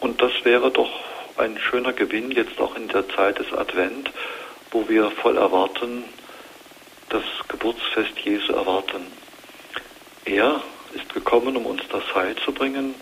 [0.00, 0.90] Und das wäre doch
[1.36, 4.10] ein schöner Gewinn jetzt auch in der Zeit des Advent,
[4.70, 6.04] wo wir voll erwarten,
[7.10, 9.06] das Geburtsfest Jesu erwarten.
[10.24, 10.62] Er
[10.94, 12.94] ist gekommen, um uns das Heil zu bringen.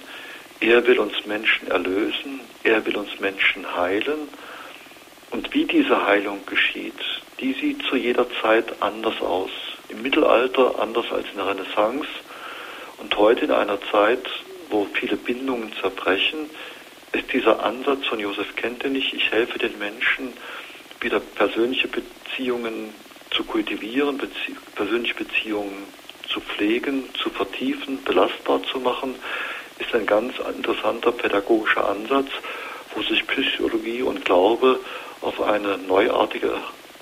[0.61, 2.41] Er will uns Menschen erlösen.
[2.65, 4.29] Er will uns Menschen heilen.
[5.31, 6.95] Und wie diese Heilung geschieht,
[7.41, 9.51] die sieht zu jeder Zeit anders aus.
[9.89, 12.09] Im Mittelalter anders als in der Renaissance
[12.99, 14.27] und heute in einer Zeit,
[14.71, 16.51] wo viele Bindungen zerbrechen,
[17.13, 20.33] ist dieser Ansatz von Josef Kentenich, ich helfe den Menschen,
[21.01, 22.93] wieder persönliche Beziehungen
[23.31, 24.21] zu kultivieren,
[24.75, 25.85] persönliche Beziehungen
[26.29, 29.15] zu pflegen, zu vertiefen, belastbar zu machen,
[29.79, 32.29] ist ein ganz interessanter pädagogischer Ansatz,
[32.95, 34.81] wo sich Psychologie und Glaube
[35.21, 36.55] auf eine neuartige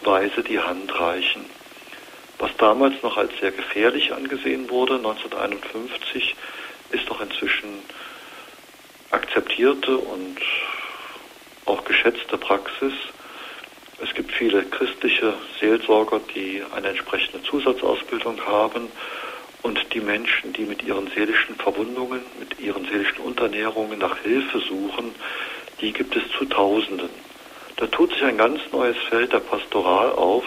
[0.03, 1.45] Weise die Hand reichen.
[2.39, 6.35] Was damals noch als sehr gefährlich angesehen wurde, 1951,
[6.91, 7.81] ist doch inzwischen
[9.11, 10.39] akzeptierte und
[11.66, 12.93] auch geschätzte Praxis.
[14.05, 18.88] Es gibt viele christliche Seelsorger, die eine entsprechende Zusatzausbildung haben
[19.64, 25.14] Und die Menschen, die mit ihren seelischen Verwundungen, mit ihren seelischen Unternährungen nach Hilfe suchen,
[25.80, 27.09] die gibt es zu Tausenden.
[27.76, 30.44] Da tut sich ein ganz neues Feld der Pastoral auf.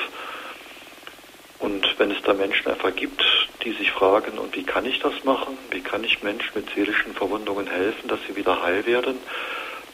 [1.58, 3.26] Und wenn es da Menschen einfach gibt,
[3.64, 5.58] die sich fragen, und wie kann ich das machen?
[5.72, 9.18] Wie kann ich Menschen mit seelischen Verwundungen helfen, dass sie wieder heil werden?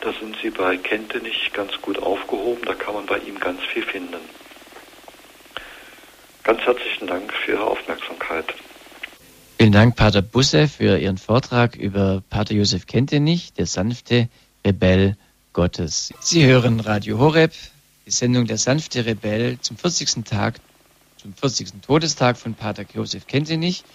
[0.04, 2.64] Da sind sie bei Kentenich ganz gut aufgehoben.
[2.66, 4.18] Da kann man bei ihm ganz viel finden.
[6.44, 8.54] Ganz herzlichen Dank für Ihre Aufmerksamkeit.
[9.58, 14.28] Vielen Dank, Pater Busse, für Ihren Vortrag über Pater Josef Kentenich, der sanfte
[14.66, 15.16] Rebell
[15.54, 16.14] Gottes.
[16.20, 17.54] Sie hören Radio Horeb,
[18.06, 20.26] die Sendung Der sanfte Rebell zum 40.
[20.26, 20.56] Tag,
[21.16, 21.82] zum 40.
[21.82, 23.86] Todestag von Pater Josef Kentenich.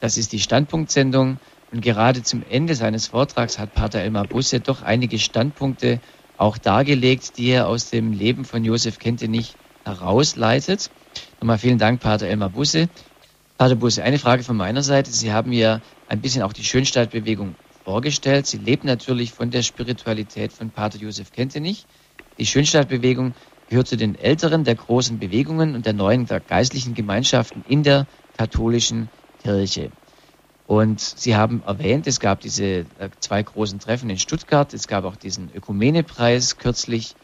[0.00, 1.38] Das ist die Standpunktsendung.
[1.72, 6.00] Und gerade zum Ende seines Vortrags hat Pater Elmar Busse doch einige Standpunkte
[6.36, 9.54] auch dargelegt, die er aus dem Leben von Josef Kentenich
[9.84, 10.90] herausleitet.
[11.40, 12.88] Nochmal vielen Dank, Pater Elmar Busse.
[13.58, 15.10] Pater Busse, eine Frage von meiner Seite.
[15.10, 18.46] Sie haben ja ein bisschen auch die Schönstadtbewegung vorgestellt.
[18.46, 21.86] Sie lebt natürlich von der Spiritualität von Pater Josef Kentenich.
[22.38, 23.34] Die Schönstadtbewegung
[23.68, 28.06] gehört zu den älteren der großen Bewegungen und der neuen der geistlichen Gemeinschaften in der
[28.36, 29.08] katholischen
[29.42, 29.90] Kirche.
[30.66, 32.84] Und Sie haben erwähnt, es gab diese äh,
[33.20, 37.14] zwei großen Treffen in Stuttgart, es gab auch diesen Ökumenepreis kürzlich.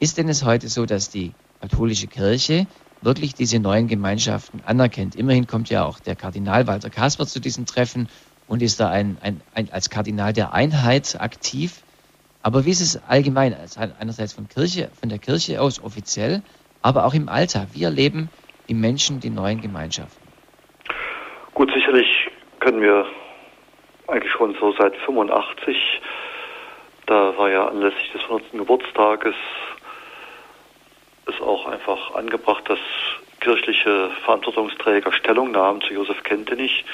[0.00, 2.66] Ist denn es heute so, dass die katholische Kirche
[3.02, 5.14] wirklich diese neuen Gemeinschaften anerkennt.
[5.14, 8.08] Immerhin kommt ja auch der Kardinal Walter Kasper zu diesen Treffen
[8.48, 11.82] und ist da ein, ein, ein, als Kardinal der Einheit aktiv.
[12.42, 16.42] Aber wie ist es allgemein, also einerseits von, Kirche, von der Kirche aus offiziell,
[16.80, 17.68] aber auch im Alltag?
[17.72, 18.30] Wie erleben
[18.68, 20.26] die Menschen die neuen Gemeinschaften?
[21.54, 22.25] Gut, sicherlich
[22.66, 23.06] können wir
[24.08, 25.76] eigentlich schon so seit 85,
[27.06, 28.50] da war ja anlässlich des 100.
[28.54, 29.36] Geburtstages
[31.26, 32.80] ist auch einfach angebracht, dass
[33.38, 36.84] kirchliche Verantwortungsträger Stellung nahmen zu Josef Kentenich.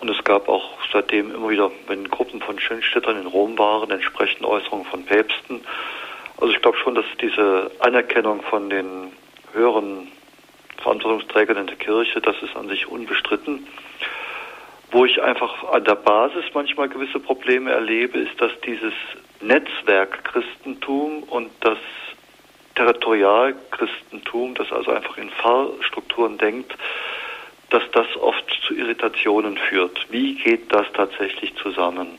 [0.00, 4.48] Und es gab auch seitdem immer wieder, wenn Gruppen von Schönstädtern in Rom waren, entsprechende
[4.48, 5.60] Äußerungen von Päpsten.
[6.40, 9.12] Also ich glaube schon, dass diese Anerkennung von den
[9.52, 10.08] höheren
[10.82, 13.64] Verantwortungsträgern in der Kirche, das ist an sich unbestritten.
[14.90, 18.94] Wo ich einfach an der Basis manchmal gewisse Probleme erlebe, ist, dass dieses
[19.40, 21.78] Netzwerk Christentum und das
[22.74, 26.74] Territorialchristentum, das also einfach in Pfarrstrukturen denkt,
[27.70, 30.06] dass das oft zu Irritationen führt.
[30.10, 32.18] Wie geht das tatsächlich zusammen?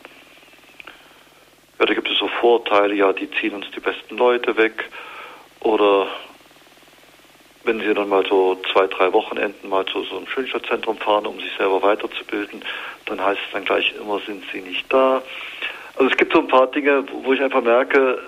[1.79, 4.89] Ja, da gibt es so Vorteile, ja, die ziehen uns die besten Leute weg.
[5.61, 6.07] Oder
[7.63, 11.39] wenn sie dann mal so zwei, drei Wochenenden mal zu so einem Schönstadtzentrum fahren, um
[11.39, 12.63] sich selber weiterzubilden,
[13.05, 15.21] dann heißt es dann gleich immer, sind sie nicht da.
[15.95, 18.19] Also es gibt so ein paar Dinge, wo ich einfach merke,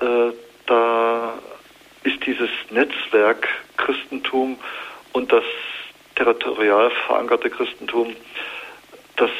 [0.00, 0.32] äh,
[0.66, 1.34] da
[2.04, 4.58] ist dieses Netzwerk Christentum
[5.12, 5.44] und das
[6.14, 8.14] territorial verankerte Christentum,
[9.16, 9.30] das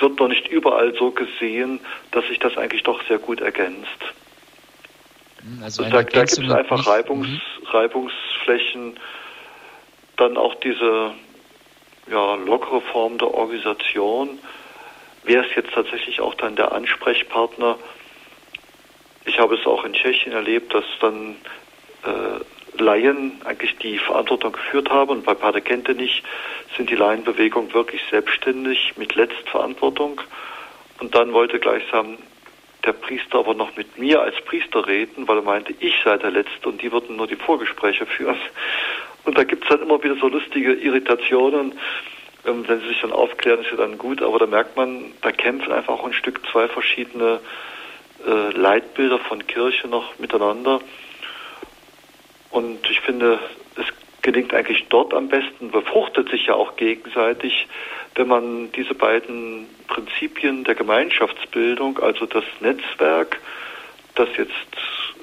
[0.00, 3.88] wird noch nicht überall so gesehen, dass sich das eigentlich doch sehr gut ergänzt.
[5.44, 7.66] Hm, also da, da gibt es einfach Reibungs, mhm.
[7.66, 8.98] Reibungsflächen,
[10.16, 11.12] dann auch diese
[12.10, 14.38] ja, lockere Form der Organisation.
[15.24, 17.78] Wer ist jetzt tatsächlich auch dann der Ansprechpartner?
[19.26, 21.36] Ich habe es auch in Tschechien erlebt, dass dann
[22.04, 26.22] äh, Laien eigentlich die Verantwortung geführt haben und bei Pater Kentenich
[26.76, 30.20] sind die Laienbewegung wirklich selbstständig mit Letztverantwortung
[31.00, 32.18] und dann wollte gleichsam
[32.84, 36.30] der Priester aber noch mit mir als Priester reden, weil er meinte, ich sei der
[36.30, 38.36] Letzte und die würden nur die Vorgespräche führen.
[39.24, 41.78] Und da gibt es dann immer wieder so lustige Irritationen.
[42.46, 45.32] Ähm, wenn sie sich dann aufklären, ist ja dann gut, aber da merkt man, da
[45.32, 47.40] kämpfen einfach auch ein Stück zwei verschiedene
[48.26, 50.80] äh, Leitbilder von Kirche noch miteinander.
[52.50, 53.38] Und ich finde,
[53.76, 53.86] es
[54.24, 57.68] gelingt eigentlich dort am besten, befruchtet sich ja auch gegenseitig,
[58.16, 63.38] wenn man diese beiden Prinzipien der Gemeinschaftsbildung, also das Netzwerk,
[64.14, 64.52] das jetzt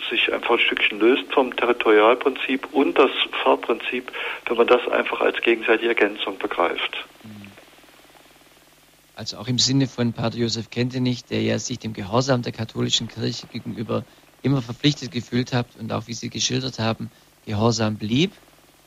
[0.09, 3.09] sich einfach ein Stückchen löst vom Territorialprinzip und das
[3.43, 4.11] Fahrprinzip,
[4.45, 7.05] wenn man das einfach als gegenseitige Ergänzung begreift.
[7.23, 7.51] Mhm.
[9.15, 13.07] Also auch im Sinne von Pater Josef Kentenich, der ja sich dem Gehorsam der katholischen
[13.07, 14.03] Kirche gegenüber
[14.43, 17.09] immer verpflichtet gefühlt hat und auch, wie Sie geschildert haben,
[17.45, 18.31] Gehorsam blieb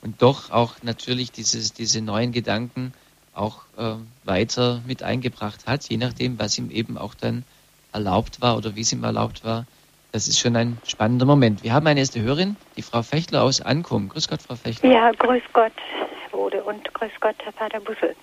[0.04, 2.92] und doch auch natürlich dieses, diese neuen Gedanken
[3.34, 3.94] auch äh,
[4.24, 7.44] weiter mit eingebracht hat, je nachdem, was ihm eben auch dann
[7.92, 9.64] erlaubt war oder wie es ihm erlaubt war.
[10.12, 11.64] Das ist schon ein spannender Moment.
[11.64, 14.08] Wir haben eine erste Hörerin, die Frau Fechtler aus Ankum.
[14.08, 14.92] Grüß Gott, Frau Fechtler.
[14.92, 18.14] Ja, grüß Gott, Herr Bode, und grüß Gott, Herr Pater Bussel.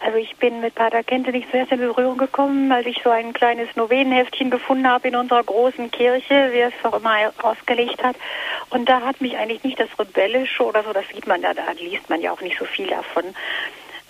[0.00, 3.32] Also ich bin mit Pater Kente nicht zuerst in Berührung gekommen, weil ich so ein
[3.32, 8.16] kleines Novenenheftchen gefunden habe in unserer großen Kirche, wie es auch immer ausgelegt hat.
[8.70, 11.72] Und da hat mich eigentlich nicht das Rebellische oder so, das sieht man da, da
[11.78, 13.24] liest man ja auch nicht so viel davon,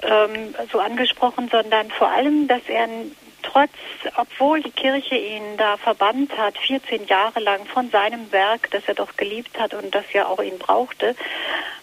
[0.02, 2.88] ähm, so angesprochen, sondern vor allem, dass er
[3.52, 3.70] trotz,
[4.16, 8.94] obwohl die Kirche ihn da verbannt hat, 14 Jahre lang von seinem Werk, das er
[8.94, 11.14] doch geliebt hat und das ja auch ihn brauchte,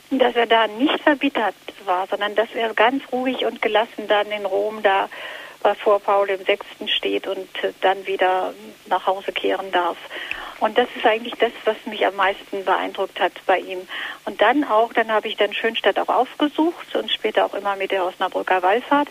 [0.10, 1.56] dass er da nicht verbittert
[1.86, 5.10] war, sondern dass er ganz ruhig und gelassen dann in Rom da
[5.84, 6.60] vor Paul VI.
[6.88, 7.48] steht und
[7.82, 8.54] dann wieder
[8.88, 9.98] nach Hause kehren darf.
[10.60, 13.80] Und das ist eigentlich das, was mich am meisten beeindruckt hat bei ihm.
[14.26, 17.92] Und dann auch, dann habe ich dann Schönstadt auch aufgesucht und später auch immer mit
[17.92, 19.10] der Osnabrücker Wallfahrt.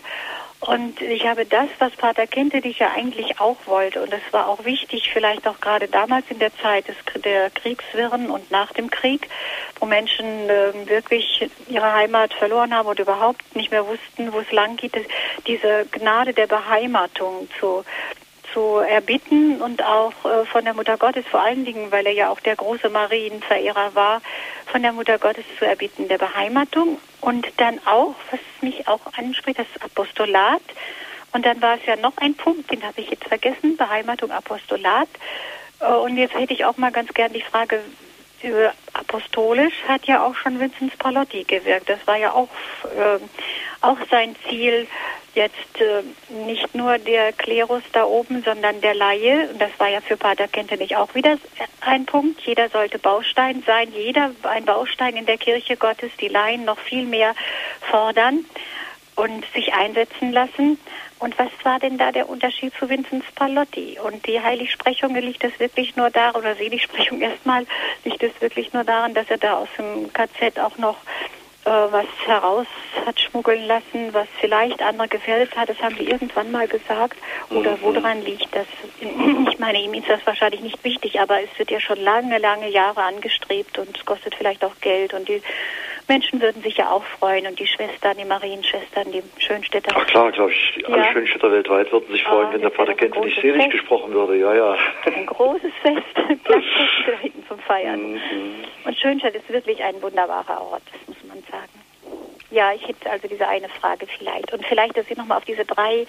[0.65, 4.63] Und ich habe das, was Pater Kentenich ja eigentlich auch wollte, und das war auch
[4.63, 9.27] wichtig, vielleicht auch gerade damals in der Zeit des, der Kriegswirren und nach dem Krieg,
[9.81, 14.49] wo Menschen äh, wirklich ihre Heimat verloren haben und überhaupt nicht mehr wussten, wo es
[14.53, 14.93] lang geht,
[15.47, 17.83] diese Gnade der Beheimatung zu,
[18.53, 22.29] zu erbitten und auch äh, von der Mutter Gottes, vor allen Dingen, weil er ja
[22.29, 24.21] auch der große Marienverehrer war,
[24.67, 29.59] von der Mutter Gottes zu erbitten, der Beheimatung und dann auch, was mich auch anspricht,
[29.59, 30.61] das Apostolat.
[31.31, 35.09] Und dann war es ja noch ein Punkt, den habe ich jetzt vergessen, Beheimatung, Apostolat.
[35.79, 37.81] Äh, und jetzt hätte ich auch mal ganz gern die Frage,
[38.93, 41.89] apostolisch hat ja auch schon Vinzenz Palotti gewirkt.
[41.89, 42.49] Das war ja auch,
[42.83, 43.19] äh,
[43.83, 44.87] auch sein Ziel,
[45.35, 46.03] jetzt äh,
[46.45, 49.49] nicht nur der Klerus da oben, sondern der Laie.
[49.49, 51.37] Und das war ja für Pater Kentenich auch wieder
[51.81, 52.41] ein Punkt.
[52.41, 57.05] Jeder sollte Baustein sein, jeder ein Baustein in der Kirche Gottes, die Laien noch viel
[57.05, 57.35] mehr
[57.81, 58.45] fordern
[59.15, 60.79] und sich einsetzen lassen.
[61.19, 63.97] Und was war denn da der Unterschied zu Vinzenz Palotti?
[64.03, 67.65] Und die Heiligsprechung liegt es wirklich nur daran, oder Seligsprechung erstmal,
[68.03, 70.97] liegt es wirklich nur daran, dass er da aus dem KZ auch noch
[71.65, 72.67] äh, was heraus
[73.05, 75.69] hat schmuggeln lassen, was vielleicht andere gefährdet hat.
[75.69, 77.17] Das haben wir irgendwann mal gesagt.
[77.49, 77.81] Oder mhm.
[77.81, 78.67] woran liegt das?
[78.99, 82.69] Ich meine, ihm ist das wahrscheinlich nicht wichtig, aber es wird ja schon lange, lange
[82.69, 85.41] Jahre angestrebt und es kostet vielleicht auch Geld und die
[86.07, 89.93] Menschen würden sich ja auch freuen und die Schwestern, die Marienschwestern, die Schönstädter.
[89.95, 91.11] Ach klar, glaube ich, alle ja.
[91.13, 93.71] Schönstädter weltweit würden sich freuen, oh, wenn der Pater Kente nicht selig Fest.
[93.71, 94.37] gesprochen würde.
[94.37, 94.75] Ja, ja.
[95.05, 96.03] Ein großes Fest,
[96.43, 96.63] Platz
[97.47, 98.13] zum Feiern.
[98.13, 98.19] Mhm.
[98.83, 101.52] Und Schönstadt ist wirklich ein wunderbarer Ort, das muss man sagen.
[102.51, 104.53] Ja, ich hätte also diese eine Frage vielleicht.
[104.53, 106.05] Und vielleicht, dass Sie nochmal auf diese drei,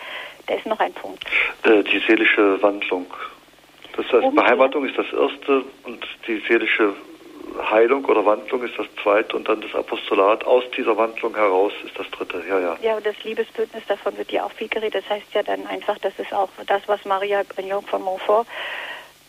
[0.47, 1.25] da ist noch ein Punkt.
[1.63, 3.07] Äh, die seelische Wandlung.
[3.97, 6.95] Das heißt, um Beheimatung ist das erste und die seelische
[7.71, 11.99] Heilung oder Wandlung ist das zweite und dann das Apostolat aus dieser Wandlung heraus ist
[11.99, 12.43] das dritte.
[12.49, 12.77] Ja, ja.
[12.83, 15.05] Ja, und das Liebesbündnis, davon wird ja auch viel geredet.
[15.05, 18.47] Das heißt ja dann einfach, das ist auch das, was Maria Grignon von Montfort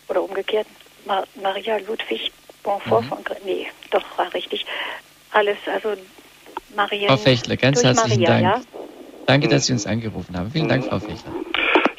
[0.08, 0.68] oder umgekehrt
[1.06, 2.32] Ma Maria Ludwig
[2.64, 3.08] Montfort mhm.
[3.10, 4.66] von nee, doch war richtig.
[5.36, 6.02] Alles, also
[6.78, 7.10] Maria.
[7.10, 8.44] Frau Fechler, ganz herzlichen Maria, Dank.
[8.44, 8.62] Ja?
[9.26, 10.50] Danke, dass Sie uns angerufen haben.
[10.50, 11.34] Vielen Dank, Frau Fechler.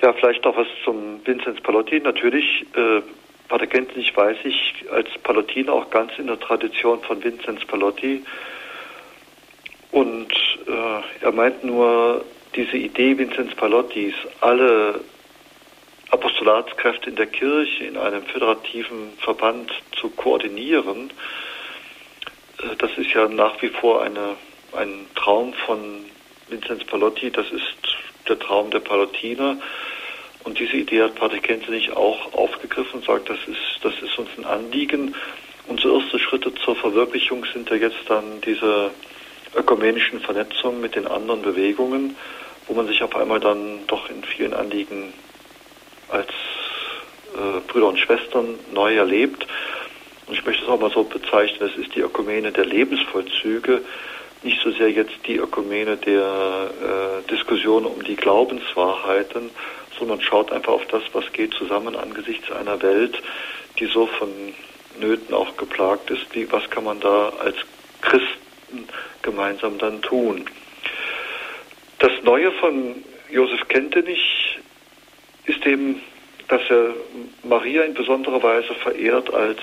[0.00, 2.00] Ja, vielleicht noch was zum Vinzenz Palotti.
[2.00, 3.02] Natürlich äh,
[3.48, 8.24] Pater Gänzlich weiß ich als Palottiner auch ganz in der Tradition von Vinzenz Palotti.
[9.90, 10.32] Und
[10.66, 12.24] äh, er meint nur,
[12.54, 15.00] diese Idee Vinzenz Palottis, alle
[16.08, 19.70] Apostolatskräfte in der Kirche in einem föderativen Verband
[20.00, 21.45] zu koordinieren, äh,
[22.78, 24.36] das ist ja nach wie vor eine,
[24.72, 26.04] ein Traum von
[26.48, 27.76] Vinzenz Palotti, das ist
[28.28, 29.58] der Traum der Palottiner.
[30.44, 34.28] Und diese Idee hat Pater Kenzenich auch aufgegriffen und sagt, das ist, das ist uns
[34.38, 35.14] ein Anliegen.
[35.66, 38.92] Unsere ersten Schritte zur Verwirklichung sind ja jetzt dann diese
[39.56, 42.16] ökumenischen Vernetzungen mit den anderen Bewegungen,
[42.68, 45.12] wo man sich auf einmal dann doch in vielen Anliegen
[46.08, 46.28] als
[47.34, 49.46] äh, Brüder und Schwestern neu erlebt.
[50.26, 53.82] Und ich möchte es auch mal so bezeichnen, es ist die Ökumene der Lebensvollzüge,
[54.42, 56.70] nicht so sehr jetzt die Ökumene der
[57.24, 59.50] äh, Diskussion um die Glaubenswahrheiten,
[59.98, 63.20] sondern schaut einfach auf das, was geht zusammen angesichts einer Welt,
[63.78, 64.28] die so von
[65.00, 66.26] Nöten auch geplagt ist.
[66.32, 67.56] Wie, was kann man da als
[68.02, 68.88] Christen
[69.22, 70.44] gemeinsam dann tun?
[71.98, 74.58] Das Neue von Josef Kentenich
[75.46, 76.02] ist eben,
[76.48, 76.94] dass er
[77.42, 79.58] Maria in besonderer Weise verehrt als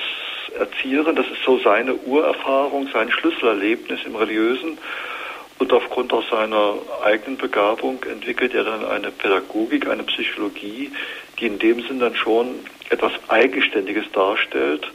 [0.49, 1.15] Erzieherin.
[1.15, 4.77] Das ist so seine Urerfahrung, sein Schlüsselerlebnis im Religiösen.
[5.59, 10.91] Und aufgrund auch seiner eigenen Begabung entwickelt er dann eine Pädagogik, eine Psychologie,
[11.39, 14.91] die in dem Sinn dann schon etwas Eigenständiges darstellt.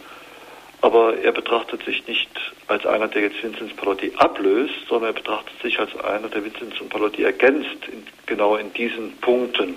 [0.80, 2.28] Aber er betrachtet sich nicht
[2.68, 6.74] als einer, der jetzt Vinzenz Palotti ablöst, sondern er betrachtet sich als einer, der Vinzenz
[6.88, 9.76] Palotti ergänzt, in, genau in diesen Punkten.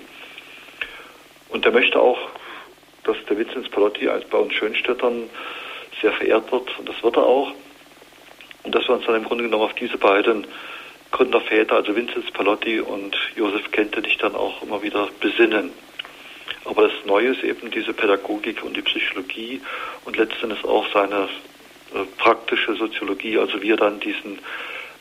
[1.48, 2.18] Und er möchte auch,
[3.04, 5.28] dass der Vinzenz Palotti als bei uns Schönstädtern
[6.02, 7.52] sehr verehrt wird, und das wird er auch.
[8.64, 10.46] Und dass wir uns dann im Grunde genommen auf diese beiden
[11.10, 15.70] Gründerväter, also Vinzenz Palotti und Josef Kente, dich dann auch immer wieder besinnen.
[16.64, 19.60] Aber das Neue ist eben diese Pädagogik und die Psychologie
[20.04, 21.28] und letztendlich auch seine
[21.94, 24.38] äh, praktische Soziologie, also wie er dann diesen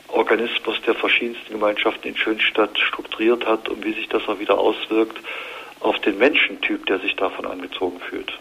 [0.08, 5.18] Organismus der verschiedensten Gemeinschaften in Schönstadt strukturiert hat und wie sich das auch wieder auswirkt
[5.80, 8.32] auf den Menschentyp, der sich davon angezogen fühlt.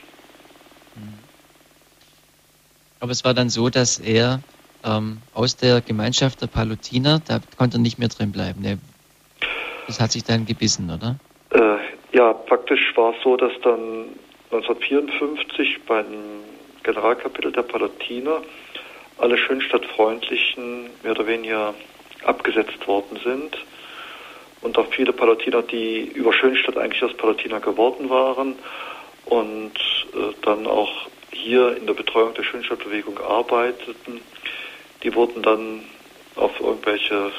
[3.01, 4.40] Aber es war dann so, dass er
[4.84, 8.62] ähm, aus der Gemeinschaft der Palutiner, da konnte er nicht mehr drin bleiben.
[8.62, 8.78] Der,
[9.86, 11.16] das hat sich dann gebissen, oder?
[11.51, 14.11] Äh, ja, praktisch war es so, dass dann
[14.53, 16.07] 1954 beim
[16.82, 18.42] Generalkapitel der Palatiner
[19.18, 21.74] alle Schönstadtfreundlichen mehr oder weniger
[22.24, 23.57] abgesetzt worden sind
[24.62, 28.57] und auch viele Palatiner, die über Schönstadt eigentlich als Palatiner geworden waren
[29.26, 29.72] und
[30.14, 34.20] äh, dann auch hier in der Betreuung der Schönstadtbewegung arbeiteten,
[35.03, 35.85] die wurden dann
[36.37, 37.33] auf irgendwelche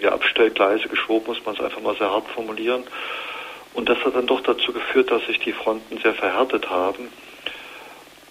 [0.00, 2.84] ja, Abstellgleise geschoben, muss man es einfach mal sehr hart formulieren.
[3.74, 7.08] Und das hat dann doch dazu geführt, dass sich die Fronten sehr verhärtet haben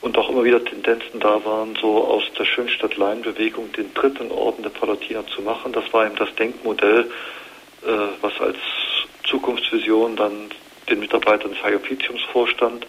[0.01, 4.69] und auch immer wieder Tendenzen da waren, so aus der Schönstadt-Laien-Bewegung den dritten Orden der
[4.69, 5.73] Palatiner zu machen.
[5.73, 7.09] Das war eben das Denkmodell,
[7.85, 7.89] äh,
[8.21, 8.57] was als
[9.23, 10.49] Zukunftsvision dann
[10.89, 11.79] den Mitarbeitern des High
[12.31, 12.85] vorstand.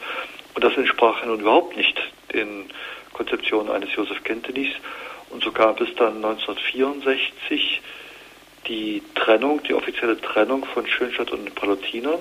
[0.58, 1.96] Und das entsprach nun überhaupt nicht
[2.32, 2.64] den
[3.12, 4.74] Konzeptionen eines Josef Kentenys.
[5.30, 7.80] Und so gab es dann 1964
[8.66, 12.18] die Trennung, die offizielle Trennung von Schönstadt und den Palatinern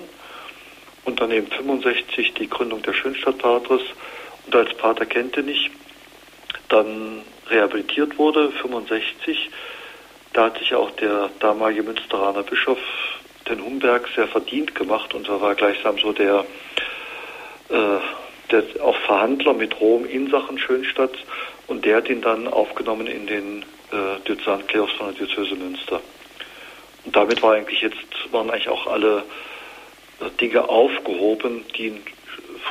[1.05, 3.81] und dann eben 65 die Gründung der Schönstadtpatres
[4.45, 5.71] und als Pater Kentenich
[6.69, 9.49] dann rehabilitiert wurde, 65,
[10.33, 12.77] da hat sich auch der damalige Münsteraner Bischof
[13.49, 15.15] den Humberg sehr verdient gemacht.
[15.15, 16.45] Und er war gleichsam so der,
[17.69, 17.97] äh,
[18.51, 21.13] der auch Verhandler mit Rom in Sachen Schönstadt
[21.67, 26.01] und der hat ihn dann aufgenommen in den äh, Diözesanklerus von der Diözese Münster.
[27.05, 27.97] Und damit war eigentlich jetzt,
[28.31, 29.23] waren eigentlich auch alle
[30.19, 31.93] äh, Dinge aufgehoben, die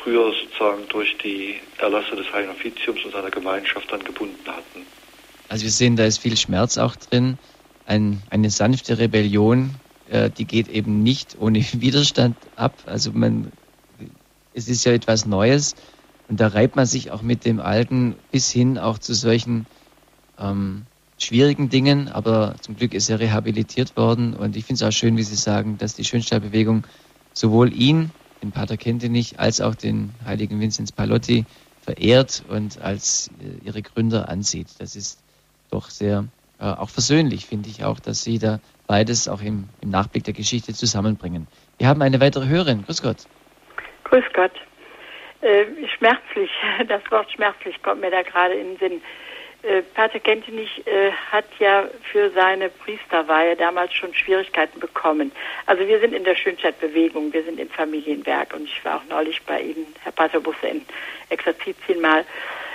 [0.03, 4.87] früher sozusagen durch die Erlasse des Heiligen Offiziums und seiner Gemeinschaft dann gebunden hatten.
[5.49, 7.39] Also wir sehen, da ist viel Schmerz auch drin.
[7.87, 9.74] Ein, eine sanfte Rebellion,
[10.11, 12.74] äh, die geht eben nicht ohne Widerstand ab.
[12.87, 13.53] Also man,
[14.57, 15.74] es ist ja etwas Neues
[16.28, 19.66] und da reibt man sich auch mit dem Alten bis hin auch zu solchen
[20.38, 20.86] ähm,
[21.18, 25.16] schwierigen Dingen, aber zum Glück ist er rehabilitiert worden und ich finde es auch schön,
[25.16, 26.84] wie Sie sagen, dass die Schönstadtbewegung
[27.32, 28.11] sowohl ihn,
[28.42, 31.44] den Pater Kentenich, als auch den heiligen Vinzenz Palotti
[31.82, 34.68] verehrt und als äh, ihre Gründer ansieht.
[34.78, 35.18] Das ist
[35.70, 36.24] doch sehr
[36.59, 40.34] äh, auch versöhnlich, finde ich auch, dass Sie da beides auch im, im Nachblick der
[40.34, 41.46] Geschichte zusammenbringen.
[41.78, 42.84] Wir haben eine weitere Hörerin.
[42.84, 43.26] Grüß Gott.
[44.09, 44.52] Grüß Gott.
[45.40, 45.64] Äh,
[45.98, 46.50] schmerzlich,
[46.88, 49.02] das Wort schmerzlich kommt mir da gerade in den Sinn.
[49.64, 55.32] Äh, Pater Kentenich äh, hat ja für seine Priesterweihe damals schon Schwierigkeiten bekommen.
[55.66, 59.42] Also wir sind in der Schönstadtbewegung, wir sind in Familienwerk und ich war auch neulich
[59.42, 60.86] bei Ihnen, Herr Pater Busse, in
[61.30, 62.24] Exerzitien mal.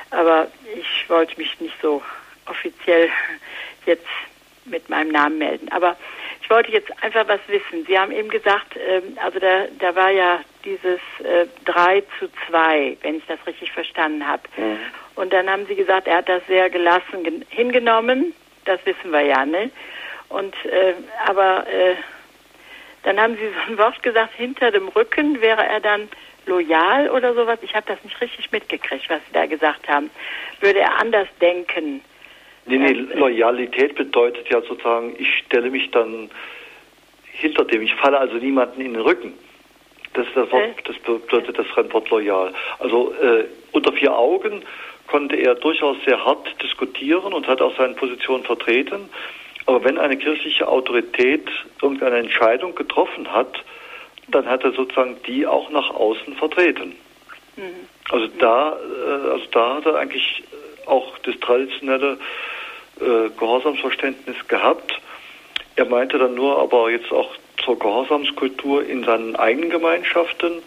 [0.09, 2.03] Aber ich wollte mich nicht so
[2.45, 3.09] offiziell
[3.85, 4.07] jetzt
[4.65, 5.71] mit meinem Namen melden.
[5.71, 5.95] Aber
[6.41, 7.85] ich wollte jetzt einfach was wissen.
[7.87, 12.97] Sie haben eben gesagt, ähm, also da, da war ja dieses äh, 3 zu 2,
[13.01, 14.43] wenn ich das richtig verstanden habe.
[14.57, 14.77] Mhm.
[15.15, 18.33] Und dann haben Sie gesagt, er hat das sehr gelassen hingenommen.
[18.65, 19.71] Das wissen wir ja, ne?
[20.29, 20.93] Und äh,
[21.25, 21.95] aber äh,
[23.03, 26.09] dann haben Sie so ein Wort gesagt, hinter dem Rücken wäre er dann
[26.45, 27.59] loyal oder sowas.
[27.61, 30.09] Ich habe das nicht richtig mitgekriegt, was Sie da gesagt haben.
[30.59, 32.01] Würde er anders denken?
[32.65, 36.29] Nee, nee, Loyalität bedeutet ja sozusagen, ich stelle mich dann
[37.31, 39.33] hinter dem, ich falle also niemanden in den Rücken.
[40.13, 42.53] Das, ist das, Wort, das bedeutet das Fremdwort loyal.
[42.79, 44.63] Also äh, unter vier Augen
[45.07, 49.09] konnte er durchaus sehr hart diskutieren und hat auch seine Position vertreten.
[49.65, 51.47] Aber wenn eine kirchliche Autorität
[51.81, 53.63] irgendeine Entscheidung getroffen hat,
[54.27, 56.95] dann hat er sozusagen die auch nach außen vertreten.
[57.57, 57.87] Mhm.
[58.09, 60.43] Also da, äh, also da hat er eigentlich
[60.85, 62.17] auch das traditionelle
[62.99, 64.99] äh, Gehorsamsverständnis gehabt.
[65.75, 70.61] Er meinte dann nur aber jetzt auch zur Gehorsamskultur in seinen eigenen Gemeinschaften.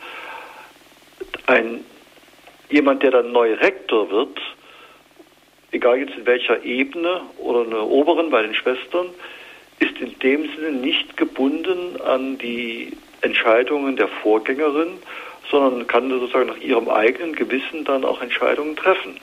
[1.46, 1.84] Ein,
[2.70, 4.38] jemand, der dann neu Rektor wird,
[5.72, 9.06] egal jetzt in welcher Ebene oder in der oberen bei den Schwestern,
[9.80, 14.98] ist in dem Sinne nicht gebunden an die Entscheidungen der Vorgängerin,
[15.50, 19.18] sondern kann sozusagen nach ihrem eigenen Gewissen dann auch Entscheidungen treffen.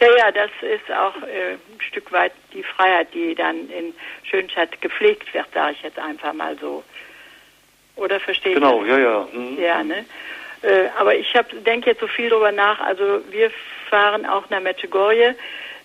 [0.00, 4.80] Ja, ja, das ist auch äh, ein Stück weit die Freiheit, die dann in Schönstadt
[4.80, 6.82] gepflegt wird, sage ich jetzt einfach mal so.
[7.96, 8.88] Oder verstehe genau, ich?
[8.88, 9.28] Genau, ja, ja.
[9.32, 9.60] Mhm.
[9.60, 10.04] Ja, ne?
[10.62, 11.32] Äh, aber ich
[11.66, 12.80] denke jetzt so viel drüber nach.
[12.80, 13.50] Also wir
[13.88, 15.34] fahren auch nach Medjugorje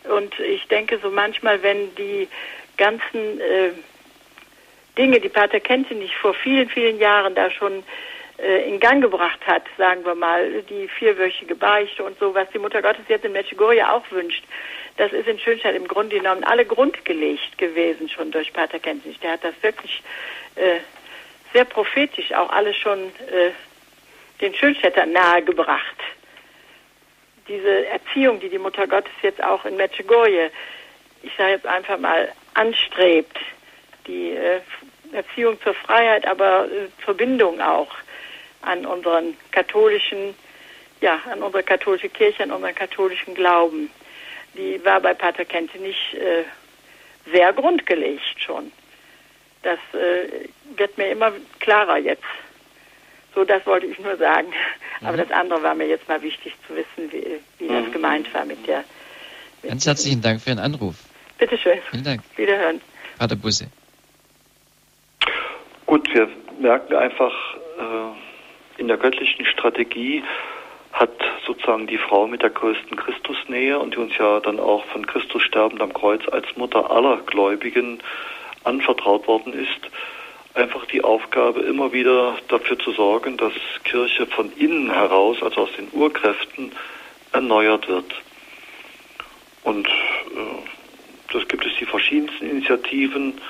[0.06, 2.28] und ich denke so manchmal, wenn die
[2.78, 3.72] ganzen äh,
[4.98, 7.84] Dinge, die Pater Kentenich vor vielen, vielen Jahren da schon
[8.38, 12.82] in Gang gebracht hat, sagen wir mal, die vierwöchige Beichte und so, was die Mutter
[12.82, 14.44] Gottes jetzt in Medjugorje auch wünscht,
[14.98, 19.20] das ist in Schönstadt im Grunde genommen alle grundgelegt gewesen schon durch Pater Kentenich.
[19.20, 20.02] Der hat das wirklich
[20.56, 20.80] äh,
[21.54, 23.52] sehr prophetisch auch alles schon äh,
[24.42, 25.96] den Schönstädtern nahegebracht.
[27.48, 30.52] Diese Erziehung, die die Mutter Gottes jetzt auch in Medjugorje,
[31.24, 33.38] ich sage jetzt einfach mal, anstrebt,
[34.08, 34.62] die äh,
[35.12, 37.94] Erziehung zur Freiheit, aber äh, Verbindung auch
[38.66, 40.36] an unseren katholischen,
[41.02, 43.90] ja, an unsere katholische Kirche, an unseren katholischen Glauben.
[44.56, 46.44] Die war bei Pater Kentenich äh,
[47.32, 48.72] sehr grundgelegt schon.
[49.64, 50.48] Das äh,
[50.78, 52.24] wird mir immer klarer jetzt.
[53.34, 54.48] So, das wollte ich nur sagen.
[55.02, 55.08] Mhm.
[55.08, 57.84] Aber das andere war mir jetzt mal wichtig zu wissen, wie, wie mhm.
[57.84, 58.86] das gemeint war mit der.
[59.62, 60.96] Mit Ganz herzlichen Dank für Ihren Anruf.
[61.38, 61.80] Bitteschön.
[61.92, 62.22] Vielen Dank.
[62.38, 62.80] Wiederhören.
[63.20, 63.68] Pater Busse.
[65.86, 67.34] Gut, wir merken einfach,
[67.78, 68.25] äh,
[68.78, 70.24] in der göttlichen Strategie
[70.94, 71.12] hat
[71.46, 75.44] sozusagen die Frau mit der größten Christusnähe und die uns ja dann auch von Christus
[75.44, 78.00] sterbend am Kreuz als Mutter aller Gläubigen
[78.64, 79.92] anvertraut worden ist,
[80.54, 83.54] einfach die Aufgabe, immer wieder dafür zu sorgen, dass
[83.84, 86.72] Kirche von innen heraus, also aus den Urkräften,
[87.34, 88.16] erneuert wird.
[89.64, 93.42] Und äh, das gibt es die verschiedensten Initiativen,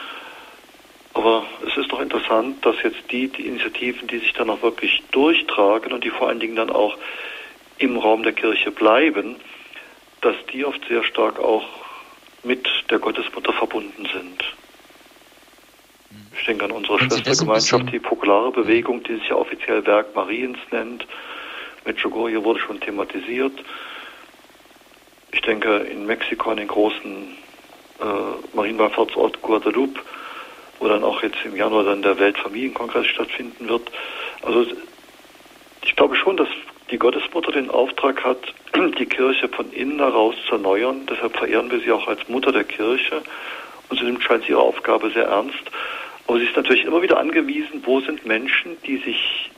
[1.15, 5.01] aber es ist doch interessant, dass jetzt die, die Initiativen, die sich dann auch wirklich
[5.11, 6.97] durchtragen und die vor allen Dingen dann auch
[7.77, 9.37] im Raum der Kirche bleiben,
[10.19, 11.63] dass die oft sehr stark auch
[12.43, 14.43] mit der Gottesmutter verbunden sind.
[16.37, 21.07] Ich denke an unsere Schwestergemeinschaft, die Populare Bewegung, die sich ja offiziell Werk Mariens nennt.
[21.85, 23.53] Medjugorje wurde schon thematisiert.
[25.31, 27.37] Ich denke in Mexiko an den großen
[28.01, 30.01] äh, Marienwallfahrtsort Guadalupe,
[30.79, 33.91] wo dann auch jetzt im Januar dann der Weltfamilienkongress stattfinden wird.
[34.41, 34.65] Also
[35.83, 36.49] ich glaube schon, dass
[36.91, 38.37] die Gottesmutter den Auftrag hat,
[38.99, 41.05] die Kirche von innen heraus zu erneuern.
[41.09, 43.21] Deshalb verehren wir sie auch als Mutter der Kirche.
[43.89, 45.63] Und sie nimmt scheint ihre Aufgabe sehr ernst.
[46.27, 49.51] Aber sie ist natürlich immer wieder angewiesen, wo sind Menschen, die sich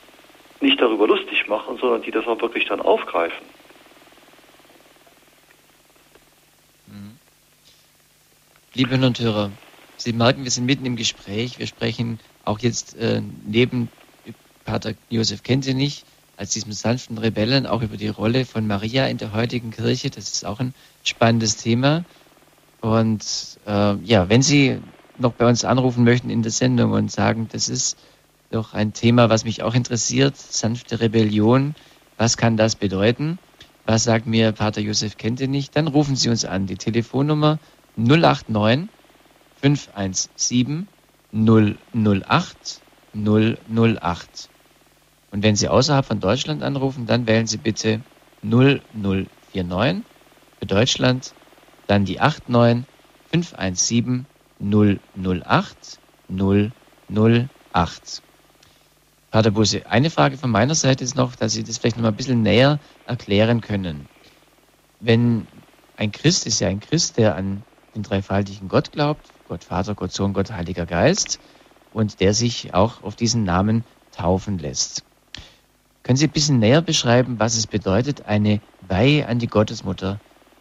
[0.60, 3.46] nicht darüber lustig machen, sondern die das auch wirklich dann aufgreifen.
[6.88, 7.18] Mhm.
[8.74, 9.52] Liebe Hörer und Hörer,
[9.98, 11.58] Sie merken, wir sind mitten im Gespräch.
[11.58, 13.90] Wir sprechen auch jetzt äh, neben
[14.64, 16.06] Pater Josef nicht,
[16.38, 20.10] als diesem sanften Rebellen auch über die Rolle von Maria in der heutigen Kirche.
[20.10, 20.74] Das ist auch ein
[21.04, 22.04] spannendes Thema.
[22.82, 23.24] Und
[23.66, 24.80] äh, ja, wenn Sie
[25.18, 27.98] noch bei uns anrufen möchten in der Sendung und sagen, das ist
[28.52, 31.76] doch ein Thema, was mich auch interessiert, sanfte Rebellion,
[32.18, 33.40] was kann das bedeuten?
[33.86, 35.72] Was sagt mir Pater Josef Kentenich?
[35.72, 36.68] Dann rufen Sie uns an.
[36.68, 37.58] Die Telefonnummer
[37.96, 38.90] 089
[39.62, 40.88] 517
[41.32, 42.82] 008
[43.14, 44.50] 008.
[45.32, 48.02] Und wenn Sie außerhalb von Deutschland anrufen, dann wählen Sie bitte
[48.44, 50.04] 0049
[50.60, 51.34] für Deutschland,
[51.88, 52.86] dann die 89
[53.32, 54.26] 517
[54.60, 56.00] 008
[56.30, 58.22] 008.
[59.30, 62.10] Pater Busse, eine Frage von meiner Seite ist noch, dass Sie das vielleicht noch mal
[62.10, 64.08] ein bisschen näher erklären können.
[65.00, 65.48] Wenn
[65.98, 70.12] ein Christ ist ja ein Christ, der an den dreifaltigen Gott glaubt, Gott Vater, Gott
[70.12, 71.40] Sohn, Gott Heiliger Geist,
[71.94, 75.04] und der sich auch auf diesen Namen taufen lässt.
[76.04, 80.20] Können Sie ein bisschen näher beschreiben, was es bedeutet, eine Weihe an die Gottesmutter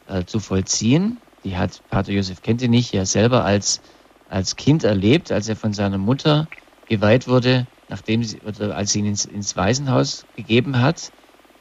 [0.09, 1.19] äh, zu vollziehen?
[1.45, 3.81] Die hat Pater Josef Kentenich ja selber als,
[4.29, 6.49] als Kind erlebt, als er von seiner Mutter
[6.89, 11.13] geweiht wurde, nachdem sie, oder als sie ihn ins, ins Waisenhaus gegeben hat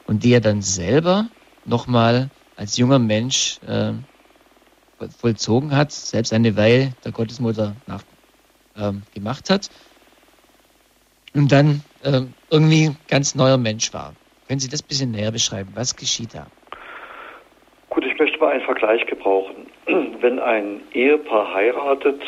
[0.06, 1.28] und die er dann selber
[1.64, 3.92] nochmal als junger Mensch äh,
[5.18, 8.02] vollzogen hat, selbst eine Weihe der Gottesmutter nach,
[8.76, 9.70] äh, gemacht hat
[11.34, 14.14] und dann äh, irgendwie ganz neuer Mensch war.
[14.48, 15.70] Können Sie das ein bisschen näher beschreiben?
[15.74, 16.46] Was geschieht da?
[17.90, 19.66] Gut, ich möchte mal einen Vergleich gebrauchen.
[20.20, 22.22] wenn ein Ehepaar heiratet,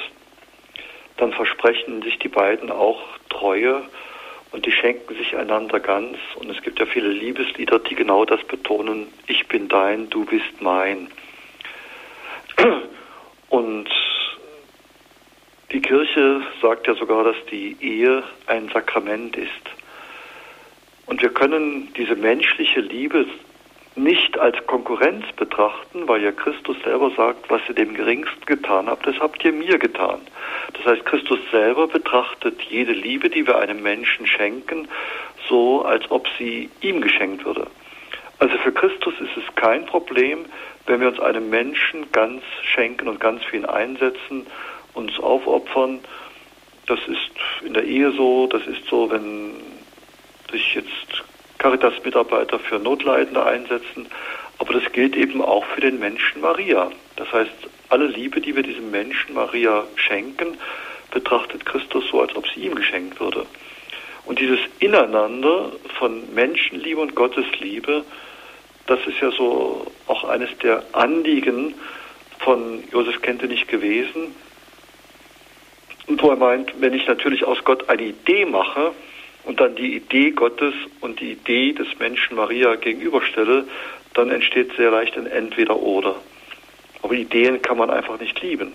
[1.17, 3.83] dann versprechen sich die beiden auch Treue
[4.53, 6.17] und die schenken sich einander ganz.
[6.37, 10.61] Und es gibt ja viele Liebeslieder, die genau das betonen, ich bin dein, du bist
[10.61, 11.09] mein.
[13.49, 13.89] Und
[15.73, 19.51] die Kirche sagt ja sogar, dass die Ehe ein Sakrament ist.
[21.07, 23.27] Und wir können diese menschliche Liebe
[23.99, 29.07] nicht als Konkurrenz betrachten, weil ja Christus selber sagt, was ihr dem Geringsten getan habt,
[29.07, 30.21] das habt ihr mir getan.
[30.75, 34.89] Das heißt, Christus selber betrachtet jede Liebe, die wir einem Menschen schenken,
[35.49, 37.67] so, als ob sie ihm geschenkt würde.
[38.39, 40.45] Also für Christus ist es kein Problem,
[40.89, 44.47] wenn wir uns einem Menschen ganz schenken und ganz für ihn einsetzen,
[44.95, 46.01] uns aufopfern.
[46.87, 49.55] Das ist in der Ehe so, das ist so, wenn
[50.51, 51.25] sich jetzt
[51.59, 54.09] Caritas-Mitarbeiter für Notleidende einsetzen.
[54.59, 56.91] Aber das gilt eben auch für den Menschen Maria.
[57.17, 57.53] Das heißt,
[57.91, 60.57] alle Liebe, die wir diesem Menschen Maria schenken,
[61.11, 63.47] betrachtet Christus so, als ob sie ihm geschenkt würde.
[64.25, 68.05] Und dieses Ineinander von Menschenliebe und Gottesliebe,
[68.89, 71.75] das ist ja so auch eines der Anliegen
[72.41, 74.35] von Josef Kentenich gewesen.
[76.07, 78.93] Und wo er meint, wenn ich natürlich aus Gott eine Idee mache
[79.45, 83.67] und dann die Idee Gottes und die Idee des Menschen Maria gegenüberstelle,
[84.15, 86.17] dann entsteht sehr leicht ein Entweder-Oder.
[87.03, 88.73] Aber Ideen kann man einfach nicht lieben.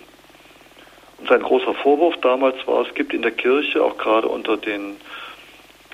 [1.18, 4.98] Und sein großer Vorwurf damals war, es gibt in der Kirche, auch gerade unter den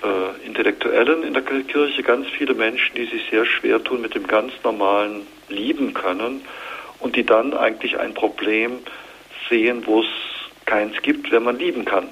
[0.02, 4.26] äh, Intellektuellen in der Kirche, ganz viele Menschen, die sich sehr schwer tun mit dem
[4.26, 6.42] ganz normalen Lieben können
[7.00, 8.78] und die dann eigentlich ein Problem
[9.48, 10.08] sehen, wo es
[10.66, 12.08] keins gibt, wenn man lieben kann.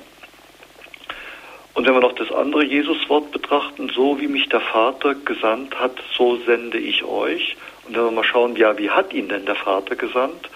[1.74, 5.92] Und wenn wir noch das andere Jesuswort betrachten, so wie mich der Vater gesandt hat,
[6.16, 7.56] so sende ich euch.
[7.86, 10.50] Und wenn wir mal schauen, ja, wie hat ihn denn der Vater gesandt?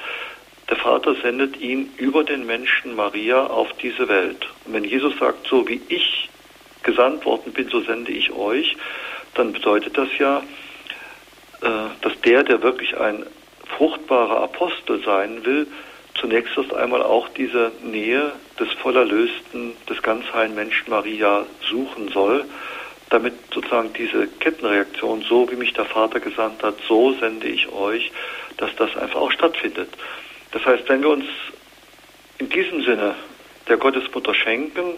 [0.68, 4.48] Der Vater sendet ihn über den Menschen Maria auf diese Welt.
[4.64, 6.28] Und wenn Jesus sagt, so wie ich
[6.82, 8.76] gesandt worden bin, so sende ich euch,
[9.34, 10.42] dann bedeutet das ja,
[11.62, 11.68] äh,
[12.00, 13.24] dass der, der wirklich ein
[13.76, 15.66] fruchtbarer Apostel sein will,
[16.14, 22.44] zunächst erst einmal auch diese Nähe des Vollerlösten, des ganz heilen Menschen Maria suchen soll,
[23.10, 28.10] damit sozusagen diese Kettenreaktion, so wie mich der Vater gesandt hat, so sende ich euch,
[28.56, 29.88] dass das einfach auch stattfindet.
[30.52, 31.24] Das heißt, wenn wir uns
[32.38, 33.14] in diesem Sinne
[33.68, 34.96] der Gottesmutter schenken,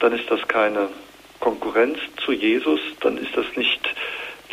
[0.00, 0.88] dann ist das keine
[1.38, 3.80] Konkurrenz zu Jesus, dann ist das nicht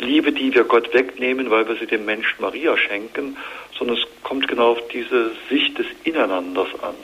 [0.00, 3.36] Liebe, die wir Gott wegnehmen, weil wir sie dem Menschen Maria schenken,
[3.76, 6.94] sondern es kommt genau auf diese Sicht des Ineinanders an.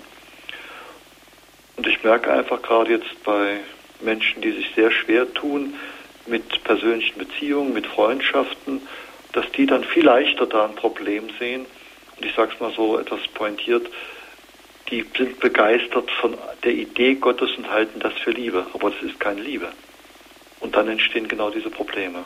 [1.76, 3.58] Und ich merke einfach gerade jetzt bei
[4.00, 5.74] Menschen, die sich sehr schwer tun
[6.26, 8.80] mit persönlichen Beziehungen, mit Freundschaften,
[9.32, 11.66] dass die dann viel leichter da ein Problem sehen.
[12.16, 13.88] Und ich sage es mal so etwas pointiert,
[14.90, 18.66] die sind begeistert von der Idee Gottes und halten das für Liebe.
[18.74, 19.72] Aber das ist keine Liebe.
[20.60, 22.24] Und dann entstehen genau diese Probleme.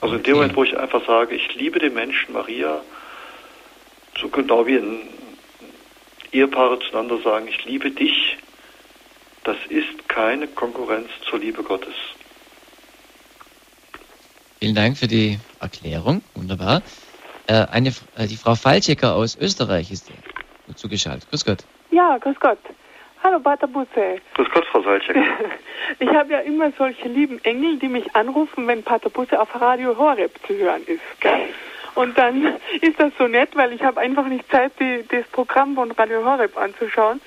[0.00, 2.82] Also in dem Moment, wo ich einfach sage, ich liebe den Menschen Maria,
[4.20, 5.08] so genau wie ein
[6.32, 8.36] Ehepaare zueinander sagen, ich liebe dich,
[9.44, 11.94] das ist keine Konkurrenz zur Liebe Gottes.
[14.58, 16.22] Vielen Dank für die Erklärung.
[16.34, 16.82] Wunderbar.
[17.46, 20.08] Äh, eine, äh, die Frau Falchecker aus Österreich ist
[20.74, 21.28] zugeschaltet.
[21.30, 21.64] Grüß Gott.
[21.90, 22.58] Ja, grüß Gott.
[23.22, 24.20] Hallo, Pater Busse.
[24.34, 25.22] Grüß Gott, Frau Falchecker.
[26.00, 29.96] ich habe ja immer solche lieben Engel, die mich anrufen, wenn Pater Busse auf Radio
[29.96, 31.02] Horeb zu hören ist.
[31.20, 31.48] Gell?
[31.94, 35.74] Und dann ist das so nett, weil ich habe einfach nicht Zeit, die, das Programm
[35.74, 37.20] von Radio Horeb anzuschauen.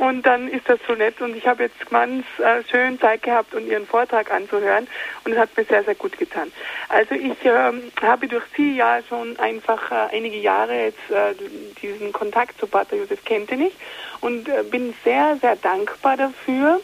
[0.00, 1.20] Und dann ist das so nett.
[1.20, 4.88] Und ich habe jetzt ganz äh, schön Zeit gehabt, um Ihren Vortrag anzuhören.
[5.24, 6.50] Und es hat mir sehr, sehr gut getan.
[6.88, 11.34] Also ich ähm, habe durch Sie ja schon einfach äh, einige Jahre jetzt äh,
[11.82, 13.74] diesen Kontakt zu Pater Josef Kentenich.
[14.22, 16.80] Und äh, bin sehr, sehr dankbar dafür,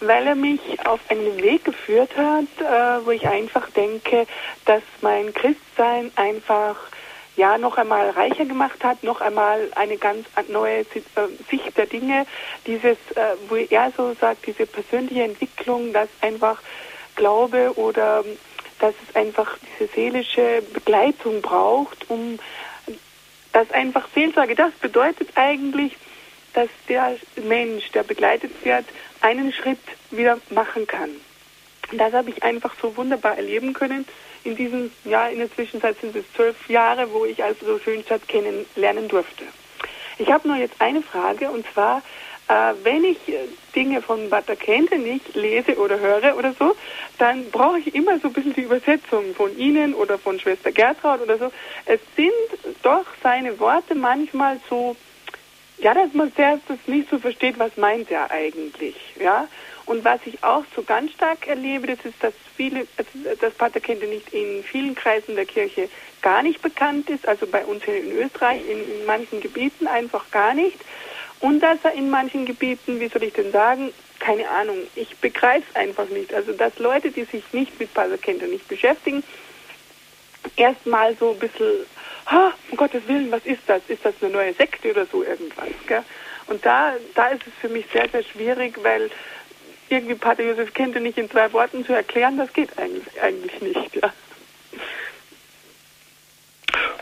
[0.00, 4.26] weil er mich auf einen Weg geführt hat, äh, wo ich einfach denke,
[4.66, 6.76] dass mein Christsein einfach
[7.38, 10.84] ja noch einmal reicher gemacht hat, noch einmal eine ganz neue äh,
[11.48, 12.26] Sicht der Dinge,
[12.66, 16.60] dieses, äh, wo er so sagt, diese persönliche Entwicklung, dass einfach
[17.14, 18.24] Glaube oder
[18.80, 22.38] dass es einfach diese seelische Begleitung braucht, um
[23.52, 25.96] dass einfach Seelsorge, das bedeutet eigentlich,
[26.52, 28.84] dass der Mensch, der begleitet wird,
[29.20, 29.80] einen Schritt
[30.10, 31.10] wieder machen kann.
[31.92, 34.04] Das habe ich einfach so wunderbar erleben können
[34.44, 35.30] in diesem Jahr.
[35.30, 39.44] In der Zwischenzeit sind es zwölf Jahre, wo ich also Schönstadt kennenlernen durfte.
[40.18, 42.02] Ich habe nur jetzt eine Frage und zwar,
[42.48, 46.74] äh, wenn ich äh, Dinge von Butter Kente nicht lese oder höre oder so,
[47.18, 51.20] dann brauche ich immer so ein bisschen die Übersetzung von Ihnen oder von Schwester Gertraud
[51.20, 51.52] oder so.
[51.84, 52.32] Es sind
[52.82, 54.96] doch seine Worte manchmal so,
[55.78, 59.46] ja, dass man selbst das nicht so versteht, was meint er eigentlich, ja.
[59.88, 64.06] Und was ich auch so ganz stark erlebe, das ist, dass viele, also dass Paterkinder
[64.06, 65.88] nicht in vielen Kreisen der Kirche
[66.20, 70.30] gar nicht bekannt ist, also bei uns hier in Österreich in, in manchen Gebieten einfach
[70.30, 70.78] gar nicht.
[71.40, 75.64] Und dass er in manchen Gebieten, wie soll ich denn sagen, keine Ahnung, ich begreife
[75.70, 76.34] es einfach nicht.
[76.34, 79.24] Also dass Leute, die sich nicht mit Paterkinder nicht beschäftigen,
[80.56, 81.86] erstmal so ein bisschen,
[82.30, 83.80] oh, um Gottes Willen, was ist das?
[83.88, 85.68] Ist das eine neue Sekte oder so irgendwas?
[85.86, 86.04] Gell?
[86.48, 89.10] Und da, da ist es für mich sehr, sehr schwierig, weil
[89.90, 93.96] irgendwie Pater Josef Kente nicht in zwei Worten zu erklären, das geht eigentlich, eigentlich nicht.
[93.96, 94.12] Ja.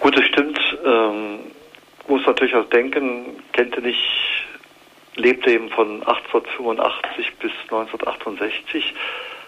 [0.00, 0.58] Gut, das stimmt.
[0.84, 1.38] Ähm,
[2.08, 4.02] muss natürlich auch denken, Kente nicht
[5.16, 8.94] lebte eben von 1885 bis 1968.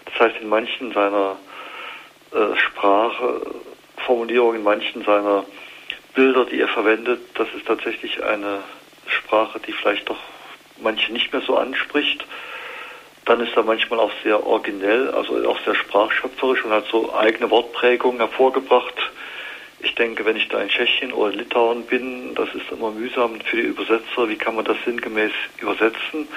[0.05, 1.37] Das heißt, in manchen seiner
[2.31, 3.41] äh, Sprache
[4.05, 5.45] Formulierung in manchen seiner
[6.15, 8.63] Bilder, die er verwendet, das ist tatsächlich eine
[9.07, 10.19] Sprache, die vielleicht doch
[10.81, 12.25] manche nicht mehr so anspricht.
[13.29, 17.51] Dann ist er manchmal auch sehr originell, also auch sehr sprachschöpferisch und hat so eigene
[17.51, 18.95] Wortprägungen hervorgebracht.
[19.81, 23.57] Ich denke, wenn ich da in Tschechien oder Litauen bin, das ist immer mühsam für
[23.57, 24.27] die Übersetzer.
[24.27, 26.27] Wie kann man das sinngemäß übersetzen?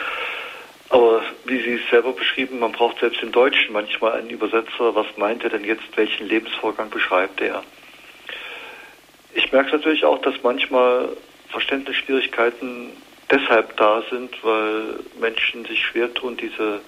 [0.90, 4.95] Aber wie Sie es selber beschrieben, man braucht selbst im Deutschen manchmal einen Übersetzer.
[4.95, 5.97] Was meint er denn jetzt?
[5.97, 7.62] Welchen Lebensvorgang beschreibt er?
[9.32, 11.09] Ich merke natürlich auch, dass manchmal
[11.49, 12.90] Verständnisschwierigkeiten
[13.33, 16.80] deshalb da sind, weil Menschen sich schwer tun, diese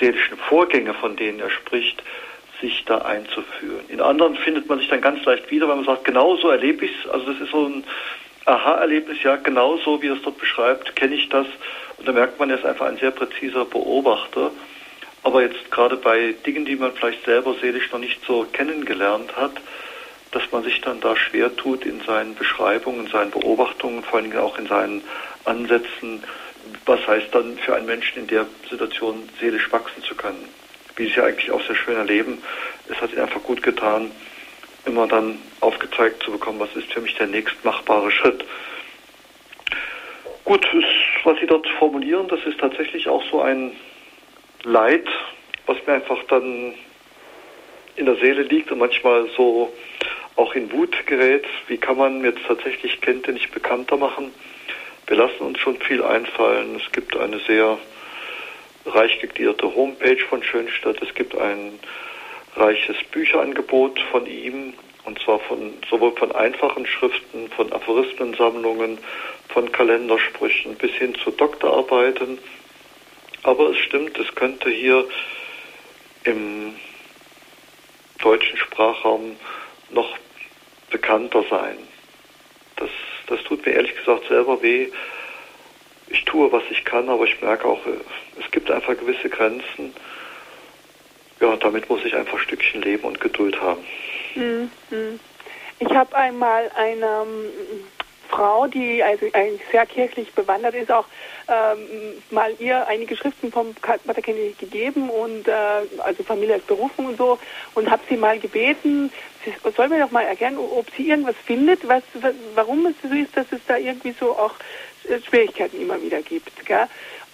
[0.00, 2.02] seelischen Vorgänge, von denen er spricht,
[2.60, 3.84] sich da einzuführen.
[3.88, 6.86] In anderen findet man sich dann ganz leicht wieder, weil man sagt, genau so erlebe
[6.86, 7.10] ich es.
[7.10, 7.84] Also das ist so ein
[8.46, 11.46] Aha-Erlebnis, ja, genau so, wie er es dort beschreibt, kenne ich das.
[11.98, 14.50] Und da merkt man, er ist einfach ein sehr präziser Beobachter.
[15.24, 19.52] Aber jetzt gerade bei Dingen, die man vielleicht selber seelisch noch nicht so kennengelernt hat,
[20.32, 24.30] dass man sich dann da schwer tut in seinen Beschreibungen, in seinen Beobachtungen, vor allen
[24.30, 25.02] Dingen auch in seinen
[25.44, 26.24] Ansätzen,
[26.86, 30.48] was heißt dann für einen Menschen in der Situation seelisch wachsen zu können.
[30.96, 32.42] Wie sie eigentlich auch sehr schön erleben.
[32.88, 34.10] Es hat ihnen einfach gut getan,
[34.86, 38.44] immer dann aufgezeigt zu bekommen, was ist für mich der nächstmachbare Schritt.
[40.44, 40.66] Gut,
[41.24, 43.72] was Sie dort formulieren, das ist tatsächlich auch so ein
[44.64, 45.06] Leid,
[45.66, 46.74] was mir einfach dann
[47.96, 49.72] in der Seele liegt und manchmal so
[50.36, 51.44] auch in Wut gerät.
[51.68, 54.32] Wie kann man jetzt tatsächlich Kente nicht bekannter machen?
[55.06, 56.76] Wir lassen uns schon viel einfallen.
[56.76, 57.78] Es gibt eine sehr
[58.86, 61.02] reich gegliederte Homepage von Schönstadt.
[61.02, 61.78] Es gibt ein
[62.56, 64.74] reiches Bücherangebot von ihm,
[65.04, 68.98] und zwar von, sowohl von einfachen Schriften, von Aphorismensammlungen,
[69.48, 72.38] von Kalendersprüchen bis hin zu Doktorarbeiten.
[73.42, 75.04] Aber es stimmt, es könnte hier
[76.24, 76.76] im
[78.20, 79.36] deutschen Sprachraum
[79.92, 80.18] noch
[80.90, 81.78] bekannter sein.
[82.76, 82.90] Das,
[83.26, 84.88] das tut mir ehrlich gesagt selber weh.
[86.08, 87.80] Ich tue, was ich kann, aber ich merke auch,
[88.38, 89.94] es gibt einfach gewisse Grenzen.
[91.40, 93.82] Ja, damit muss ich einfach ein Stückchen leben und Geduld haben.
[94.34, 94.70] Mhm.
[95.78, 97.26] Ich habe einmal eine
[98.32, 101.04] Frau, die also eigentlich sehr kirchlich bewandert ist, auch
[101.48, 105.52] ähm, mal ihr einige Schriften vom Pater Kennedy gegeben und äh,
[105.98, 107.38] also Familie als Berufung und so
[107.74, 109.12] und habe sie mal gebeten,
[109.44, 112.02] sie soll mir doch mal erklären, ob sie irgendwas findet, was,
[112.54, 114.54] warum es so ist, dass es da irgendwie so auch
[115.08, 116.64] äh, Schwierigkeiten immer wieder gibt.
[116.64, 116.86] Gell?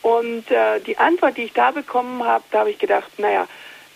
[0.03, 3.47] Und äh, die Antwort, die ich da bekommen habe, da habe ich gedacht, naja,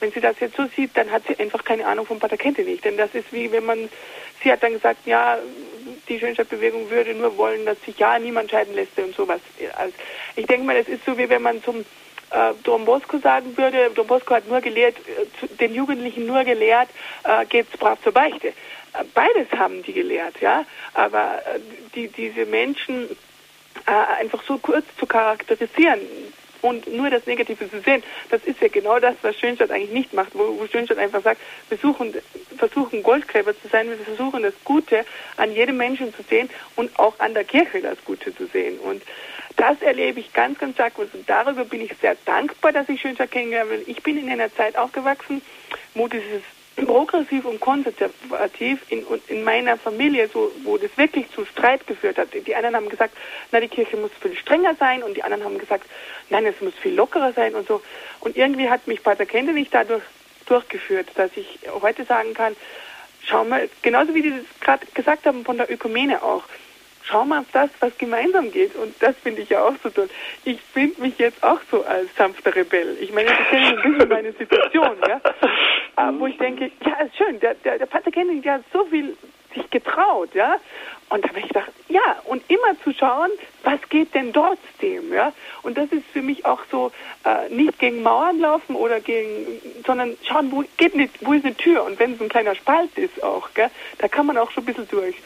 [0.03, 2.81] wenn sie das jetzt so sieht, dann hat sie einfach keine Ahnung vom Pater Kentenich.
[2.81, 3.89] Denn das ist wie wenn man,
[4.43, 5.39] sie hat dann gesagt, ja,
[6.09, 9.41] die Schönstadtbewegung würde nur wollen, dass sich ja niemand scheiden lässt und sowas.
[9.77, 9.95] Also
[10.37, 11.81] ich denke mal, das ist so wie wenn man zum
[12.33, 16.89] äh, Don Bosco sagen würde, Don Bosco hat nur gelehrt, äh, den Jugendlichen nur gelehrt,
[17.23, 18.49] äh, geht's brav zur Beichte.
[18.49, 20.65] Äh, beides haben die gelehrt, ja.
[20.95, 21.61] Aber äh,
[21.95, 23.09] die, diese Menschen
[23.87, 26.01] äh, einfach so kurz zu charakterisieren,
[26.63, 30.13] und nur das Negative zu sehen, das ist ja genau das, was Schönstadt eigentlich nicht
[30.15, 32.15] macht, wo, wo Schönstadt einfach sagt, wir suchen,
[32.57, 35.05] versuchen Goldgräber zu sein, wir versuchen das Gute
[35.37, 38.79] an jedem Menschen zu sehen und auch an der Kirche das Gute zu sehen.
[38.79, 39.03] Und
[39.57, 43.31] das erlebe ich ganz, ganz stark und darüber bin ich sehr dankbar, dass ich Schönstadt
[43.31, 43.83] kennengelernt habe.
[43.83, 45.43] Ich bin in einer Zeit aufgewachsen,
[45.95, 46.43] wo dieses
[46.77, 52.29] progressiv und konservativ in, in meiner Familie, so, wo das wirklich zu Streit geführt hat.
[52.35, 53.17] Die einen haben gesagt,
[53.51, 55.85] na, die Kirche muss viel strenger sein und die anderen haben gesagt,
[56.31, 57.83] nein, es muss viel lockerer sein und so.
[58.21, 60.03] Und irgendwie hat mich Pater Kende nicht dadurch
[60.47, 62.57] durchgeführt, dass ich heute sagen kann,
[63.25, 66.45] schau mal, genauso wie die das gerade gesagt haben von der Ökumene auch,
[67.05, 68.75] schau mal auf das, was gemeinsam geht.
[68.77, 70.09] Und das finde ich ja auch so toll.
[70.45, 72.97] Ich finde mich jetzt auch so als sanfter Rebell.
[73.01, 75.21] Ich meine, das ist ein bisschen meine Situation, ja.
[75.97, 78.85] Aber wo ich denke, ja, ist schön, der, der, der Pater Kennedy, der hat so
[78.87, 79.17] viel
[79.55, 80.57] sich getraut, ja.
[81.09, 83.31] Und da habe ich gedacht, ja, und immer zu schauen,
[83.65, 85.33] was geht denn trotzdem, ja.
[85.63, 86.91] Und das ist für mich auch so,
[87.25, 91.55] äh, nicht gegen Mauern laufen oder gegen, sondern schauen, wo geht nicht, wo ist eine
[91.55, 94.63] Tür und wenn es ein kleiner Spalt ist auch, gell, da kann man auch schon
[94.63, 95.17] ein bisschen durch.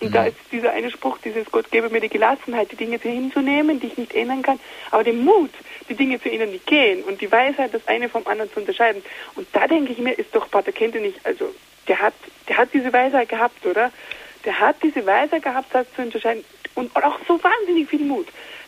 [0.00, 0.12] Und mhm.
[0.12, 3.88] da ist dieser eine Spruch, dieses Gott gebe mir die Gelassenheit, die Dinge hinzunehmen, die
[3.88, 4.58] ich nicht ändern kann,
[4.90, 5.50] aber den Mut,
[5.88, 9.02] die Dinge zu ändern, die gehen und die Weisheit, das eine vom anderen zu unterscheiden.
[9.34, 11.54] Und da denke ich mir, ist doch Pater Kente nicht, also
[11.88, 12.14] der hat,
[12.48, 13.92] der hat diese Weisheit gehabt, oder?
[14.44, 16.44] Der hat diese Weisheit gehabt, das zu unterscheiden
[16.74, 18.26] und auch so wahnsinnig viel Mut,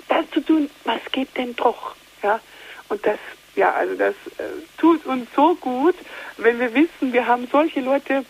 [0.09, 2.40] das zu tun, was geht denn doch, ja?
[2.88, 3.18] Und das,
[3.54, 4.42] ja, also das äh,
[4.76, 5.94] tut uns so gut,
[6.36, 8.24] wenn wir wissen, wir haben solche Leute,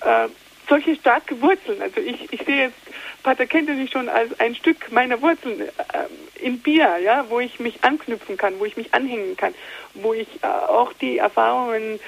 [0.00, 0.28] äh,
[0.68, 1.82] solche starke Wurzeln.
[1.82, 2.76] Also ich, ich sehe jetzt
[3.22, 5.66] Pater Kennedy schon als ein Stück meiner Wurzeln äh,
[6.40, 9.54] in Bier, ja, wo ich mich anknüpfen kann, wo ich mich anhängen kann,
[9.94, 11.98] wo ich äh, auch die Erfahrungen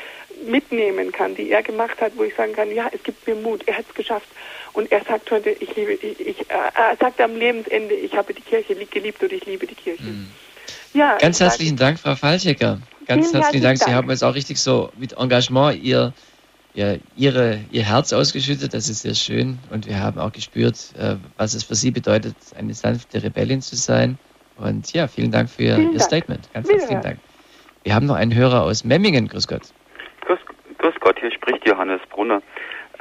[0.47, 3.67] mitnehmen kann, die er gemacht hat, wo ich sagen kann, ja, es gibt mir Mut,
[3.67, 4.29] er hat es geschafft.
[4.73, 8.43] Und er sagt heute, ich liebe, ich, ich, er sagt am Lebensende, ich habe die
[8.43, 10.03] Kirche geliebt und ich liebe die Kirche.
[10.03, 10.31] Mhm.
[10.93, 12.81] Ja, Ganz herzlichen Dank, Frau Falchecker.
[13.07, 13.79] Ganz herzlichen Dank.
[13.79, 16.13] Sie haben jetzt auch richtig so mit Engagement ihr,
[16.75, 18.75] ihr, ihre, ihr Herz ausgeschüttet.
[18.75, 19.59] Das ist sehr schön.
[19.71, 23.77] Und wir haben auch gespürt, äh, was es für Sie bedeutet, eine sanfte Rebellin zu
[23.77, 24.19] sein.
[24.57, 26.03] Und ja, vielen Dank für vielen Ihr Dank.
[26.03, 26.53] Statement.
[26.53, 27.19] Ganz herzlichen Dank.
[27.83, 29.29] Wir haben noch einen Hörer aus Memmingen.
[29.29, 29.63] Grüß Gott.
[30.27, 30.39] Grüß,
[30.79, 32.43] grüß Gott, hier spricht Johannes Brunner.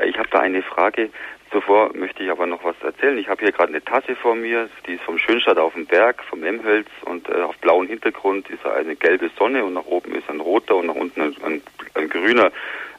[0.05, 1.09] Ich habe da eine Frage.
[1.51, 3.17] Zuvor möchte ich aber noch was erzählen.
[3.17, 6.23] Ich habe hier gerade eine Tasse vor mir, die ist vom Schönstadt auf dem Berg,
[6.23, 10.29] vom Lemhölz und äh, auf blauem Hintergrund ist eine gelbe Sonne und nach oben ist
[10.29, 11.61] ein roter und nach unten ein, ein,
[11.95, 12.51] ein grüner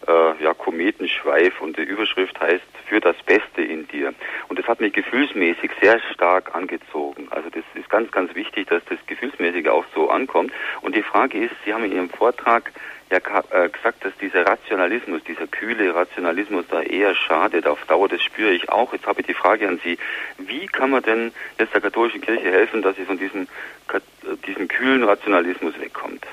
[0.06, 4.12] äh, ja, Kometenschweif und die Überschrift heißt Für das Beste in dir.
[4.48, 7.28] Und das hat mich gefühlsmäßig sehr stark angezogen.
[7.30, 10.52] Also das ist ganz, ganz wichtig, dass das gefühlsmäßig auch so ankommt.
[10.80, 12.72] Und die Frage ist, Sie haben in Ihrem Vortrag
[13.10, 18.08] ja äh, gesagt, dass dieser Rationalismus, dieser kühle Rationalismus da eher schadet auf Dauer.
[18.08, 18.92] Das spüre ich auch.
[18.92, 19.98] Jetzt habe ich die Frage an Sie.
[20.38, 23.48] Wie kann man denn jetzt der katholischen Kirche helfen, dass sie von diesem,
[24.46, 26.26] diesem kühlen Rationalismus wegkommt?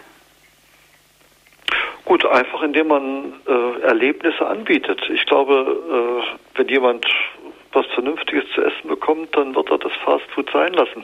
[2.05, 5.01] Gut, einfach indem man äh, Erlebnisse anbietet.
[5.09, 7.05] Ich glaube, äh, wenn jemand
[7.73, 11.03] was Vernünftiges zu essen bekommt, dann wird er das Fastfood sein lassen.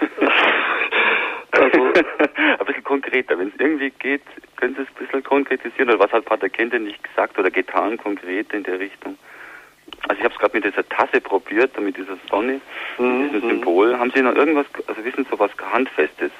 [1.52, 4.22] also, ein bisschen konkreter, wenn es irgendwie geht,
[4.56, 5.88] können Sie es ein bisschen konkretisieren?
[5.88, 9.16] Oder was hat Pater Kente nicht gesagt oder getan konkret in der Richtung?
[10.08, 12.60] Also ich habe es gerade mit dieser Tasse probiert, mit dieser Sonne,
[12.98, 13.30] mhm.
[13.32, 13.98] diesem Symbol.
[13.98, 16.32] Haben Sie noch irgendwas, also wissen Sie was Handfestes?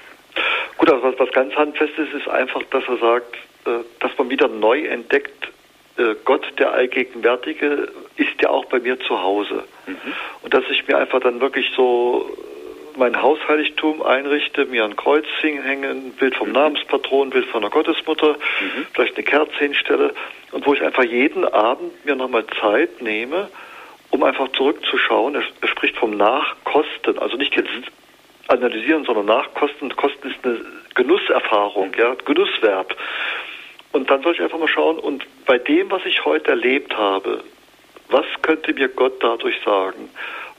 [0.78, 4.86] Gut, also was, was ganz Handfestes ist einfach, dass er sagt, dass man wieder neu
[4.86, 5.50] entdeckt,
[5.96, 9.64] äh, Gott, der Allgegenwärtige, ist ja auch bei mir zu Hause.
[9.86, 9.96] Mhm.
[10.42, 12.30] Und dass ich mir einfach dann wirklich so
[12.96, 16.54] mein Hausheiligtum einrichte, mir ein Kreuz hänge, ein Bild vom mhm.
[16.54, 18.86] Namenspatron, ein Bild von der Gottesmutter, mhm.
[18.92, 20.14] vielleicht eine Kerze hinstelle
[20.52, 23.48] und wo ich einfach jeden Abend mir nochmal Zeit nehme,
[24.10, 25.34] um einfach zurückzuschauen.
[25.34, 27.70] Er, er, spricht vom Nachkosten, also nicht jetzt
[28.48, 29.94] analysieren, sondern Nachkosten.
[29.94, 30.60] Kosten ist eine
[30.94, 32.96] Genusserfahrung, ja, Genussverb.
[33.92, 37.42] Und dann soll ich einfach mal schauen, und bei dem, was ich heute erlebt habe,
[38.08, 40.10] was könnte mir Gott dadurch sagen?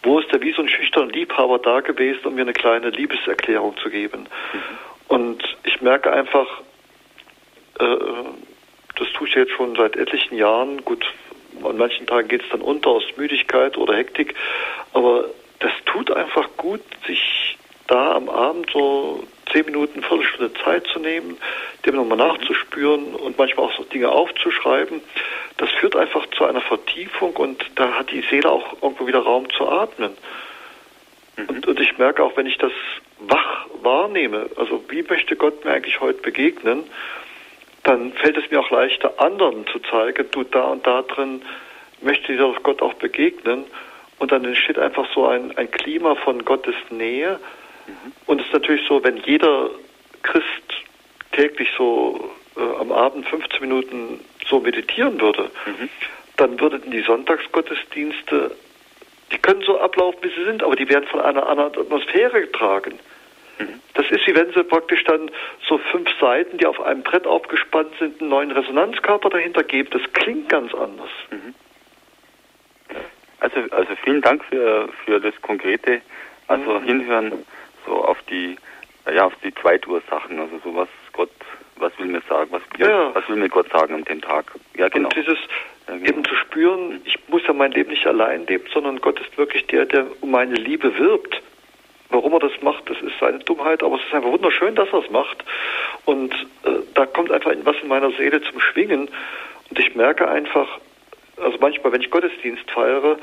[0.03, 3.77] Wo ist er wie so ein schüchterner Liebhaber da gewesen, um mir eine kleine Liebeserklärung
[3.77, 4.27] zu geben?
[4.53, 4.59] Mhm.
[5.07, 6.47] Und ich merke einfach,
[7.79, 7.97] äh,
[8.95, 10.83] das tue ich jetzt schon seit etlichen Jahren.
[10.85, 11.05] Gut,
[11.63, 14.35] an manchen Tagen geht es dann unter aus Müdigkeit oder Hektik,
[14.93, 15.25] aber
[15.59, 21.37] das tut einfach gut, sich da am Abend so zehn Minuten, Viertelstunde Zeit zu nehmen,
[21.85, 25.01] dem nochmal nachzuspüren und manchmal auch so Dinge aufzuschreiben.
[25.57, 29.49] Das führt einfach zu einer Vertiefung und da hat die Seele auch irgendwo wieder Raum
[29.51, 30.11] zu atmen.
[31.37, 31.49] Mhm.
[31.49, 32.71] Und, und ich merke auch, wenn ich das
[33.19, 36.83] wach wahrnehme, also wie möchte Gott mir eigentlich heute begegnen,
[37.83, 41.41] dann fällt es mir auch leichter, anderen zu zeigen, du da und da drin
[42.01, 43.65] möchte dir Gott auch begegnen.
[44.19, 47.39] Und dann entsteht einfach so ein, ein Klima von Gottes Nähe,
[48.25, 49.69] und es ist natürlich so, wenn jeder
[50.23, 50.45] Christ
[51.31, 55.89] täglich so äh, am Abend 15 Minuten so meditieren würde, mhm.
[56.37, 58.55] dann würden die Sonntagsgottesdienste,
[59.31, 62.99] die können so ablaufen, wie sie sind, aber die werden von einer anderen Atmosphäre getragen.
[63.59, 63.79] Mhm.
[63.93, 65.31] Das ist wie wenn sie praktisch dann
[65.67, 69.89] so fünf Seiten, die auf einem Brett aufgespannt sind, einen neuen Resonanzkörper dahinter geben.
[69.91, 71.09] Das klingt ganz anders.
[71.29, 71.55] Mhm.
[73.39, 76.01] Also, also vielen Dank für, für das konkrete,
[76.47, 76.83] also mhm.
[76.83, 77.45] hinhören
[77.85, 78.57] so auf die,
[79.13, 81.31] ja, auf die Zweitursachen, also so was Gott,
[81.77, 83.13] was will mir sagen, was, ja.
[83.13, 84.51] was will mir Gott sagen an dem Tag.
[84.77, 85.09] Ja, genau.
[85.09, 85.37] Und dieses
[85.87, 86.09] ja, genau.
[86.09, 89.65] eben zu spüren, ich muss ja mein Leben nicht allein leben, sondern Gott ist wirklich
[89.67, 91.41] der, der um meine Liebe wirbt.
[92.09, 94.99] Warum er das macht, das ist seine Dummheit, aber es ist einfach wunderschön, dass er
[94.99, 95.45] es macht.
[96.03, 96.33] Und
[96.65, 99.09] äh, da kommt einfach was in meiner Seele zum Schwingen.
[99.69, 100.67] Und ich merke einfach,
[101.37, 103.17] also manchmal, wenn ich Gottesdienst feiere,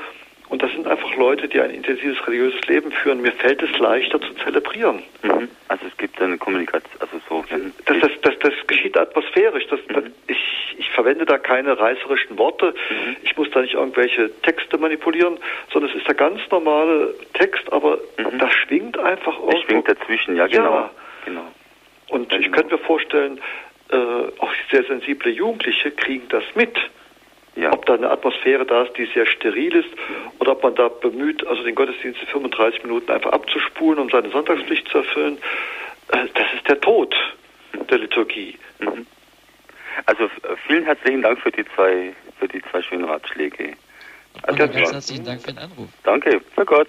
[0.49, 3.21] und das sind einfach Leute, die ein intensives religiöses Leben führen.
[3.21, 5.03] Mir fällt es leichter zu zelebrieren.
[5.21, 5.47] Mhm.
[5.67, 7.45] Also es gibt eine Kommunikation, also so.
[7.85, 9.67] Das, das, das, das geschieht atmosphärisch.
[9.67, 10.11] Das, mhm.
[10.25, 12.73] ich, ich verwende da keine reißerischen Worte.
[12.89, 13.17] Mhm.
[13.21, 15.37] Ich muss da nicht irgendwelche Texte manipulieren,
[15.71, 18.39] sondern es ist der ganz normale Text, aber mhm.
[18.39, 19.53] das schwingt einfach aus.
[19.53, 20.73] Das schwingt dazwischen, ja genau.
[20.73, 20.91] Ja.
[21.25, 21.47] genau.
[22.07, 22.57] Und ja, ich genau.
[22.57, 23.39] könnte mir vorstellen,
[23.91, 26.75] äh, auch sehr sensible Jugendliche kriegen das mit.
[27.55, 27.73] Ja.
[27.73, 29.89] Ob da eine Atmosphäre da ist, die sehr steril ist,
[30.39, 34.29] oder ob man da bemüht, also den Gottesdienst in 35 Minuten einfach abzuspulen, um seine
[34.29, 35.37] Sonntagspflicht zu erfüllen,
[36.09, 37.15] äh, das ist der Tod
[37.89, 38.57] der Liturgie.
[38.79, 39.05] Mhm.
[40.05, 40.29] Also
[40.67, 43.73] vielen herzlichen Dank für die zwei, für die zwei schönen Ratschläge.
[44.43, 45.89] Also, ganz herzlichen Dank für den Anruf.
[46.03, 46.87] Danke, für Gott.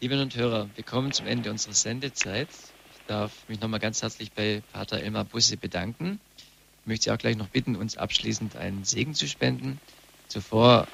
[0.00, 2.48] Liebe und Hörer, wir kommen zum Ende unserer Sendezeit.
[2.48, 6.20] Ich darf mich nochmal ganz herzlich bei Pater Elmar Busse bedanken
[6.88, 9.78] möchte Sie auch gleich noch bitten, uns abschließend einen Segen zu spenden.
[10.26, 10.88] Zuvor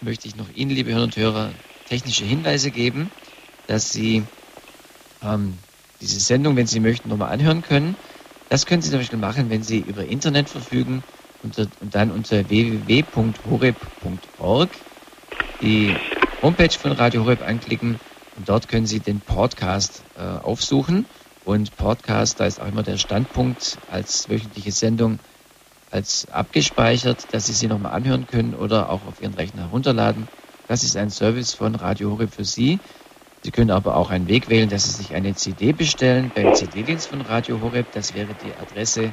[0.00, 1.50] möchte ich noch Ihnen, liebe Hörer und Hörer,
[1.86, 3.10] technische Hinweise geben,
[3.66, 4.22] dass Sie
[5.22, 5.58] ähm,
[6.00, 7.96] diese Sendung, wenn Sie möchten, nochmal anhören können.
[8.48, 11.02] Das können Sie zum Beispiel machen, wenn Sie über Internet verfügen
[11.42, 14.70] unter, und dann unter www.horeb.org
[15.62, 15.94] die
[16.42, 18.00] Homepage von Radio Horeb anklicken
[18.34, 21.06] und dort können Sie den Podcast äh, aufsuchen.
[21.42, 25.20] Und Podcast, da ist auch immer der Standpunkt als wöchentliche Sendung
[25.90, 30.28] als abgespeichert, dass Sie sie nochmal anhören können oder auch auf Ihren Rechner herunterladen.
[30.68, 32.78] Das ist ein Service von Radio Horeb für Sie.
[33.42, 37.08] Sie können aber auch einen Weg wählen, dass Sie sich eine CD bestellen beim CD-Dienst
[37.08, 37.86] von Radio Horeb.
[37.92, 39.12] Das wäre die Adresse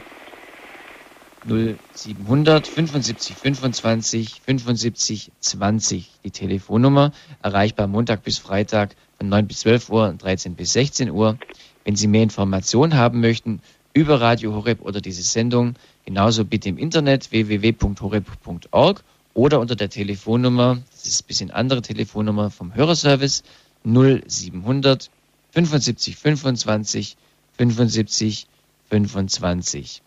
[1.47, 6.11] 0700 75 25 75 20.
[6.25, 11.09] Die Telefonnummer erreichbar Montag bis Freitag von 9 bis 12 Uhr und 13 bis 16
[11.09, 11.37] Uhr.
[11.85, 13.61] Wenn Sie mehr Informationen haben möchten
[13.93, 15.75] über Radio Horeb oder diese Sendung,
[16.07, 19.03] genauso bitte im Internet www.horeb.org
[19.33, 23.43] oder unter der Telefonnummer, das ist ein bisschen andere Telefonnummer vom Hörerservice
[23.83, 25.11] 0700
[25.51, 27.17] 75 25
[27.57, 28.47] 75
[28.89, 30.01] 25.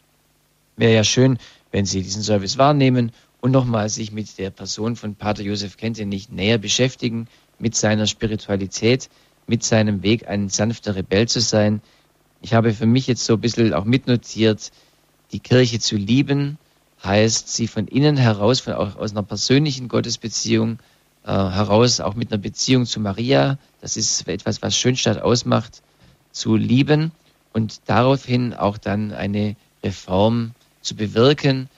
[0.76, 1.38] Wäre ja schön,
[1.70, 3.12] wenn Sie diesen Service wahrnehmen
[3.42, 7.28] und nochmal sich mit der Person von Pater Josef Kentenich näher beschäftigen,
[7.58, 9.10] mit seiner Spiritualität,
[9.46, 11.82] mit seinem Weg, ein sanfter Rebell zu sein.
[12.40, 14.72] Ich habe für mich jetzt so ein bisschen auch mitnotiert,
[15.32, 16.58] die Kirche zu lieben,
[17.02, 20.78] heißt, sie von innen heraus, von, aus einer persönlichen Gottesbeziehung
[21.24, 25.82] äh, heraus, auch mit einer Beziehung zu Maria, das ist etwas, was Schönstadt ausmacht,
[26.32, 27.12] zu lieben
[27.52, 30.52] und daraufhin auch dann eine Reform
[30.82, 31.68] zu bewirken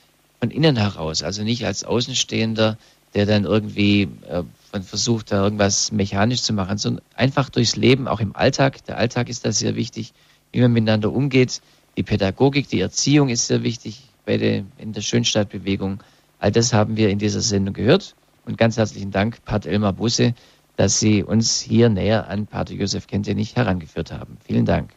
[0.40, 2.76] von innen heraus, also nicht als Außenstehender,
[3.14, 4.42] der dann irgendwie äh,
[4.80, 8.84] versucht, da irgendwas mechanisch zu machen, sondern einfach durchs Leben, auch im Alltag.
[8.86, 10.12] Der Alltag ist da sehr wichtig,
[10.50, 11.60] wie man miteinander umgeht.
[11.96, 16.02] Die Pädagogik, die Erziehung ist sehr wichtig bei der, in der Schönstadtbewegung.
[16.38, 18.14] All das haben wir in dieser Sendung gehört.
[18.46, 20.34] Und ganz herzlichen Dank, Pat Elmar Busse,
[20.76, 24.38] dass Sie uns hier näher an Pater Josef Kentenich herangeführt haben.
[24.44, 24.90] Vielen Dank.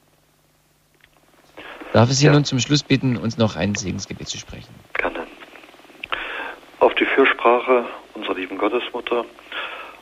[1.93, 2.31] Darf ich Sie ja.
[2.31, 4.73] nun zum Schluss bitten, uns noch ein Segensgebet zu sprechen?
[4.93, 5.27] Gerne.
[6.79, 7.85] Auf die Fürsprache
[8.15, 9.25] unserer lieben Gottesmutter,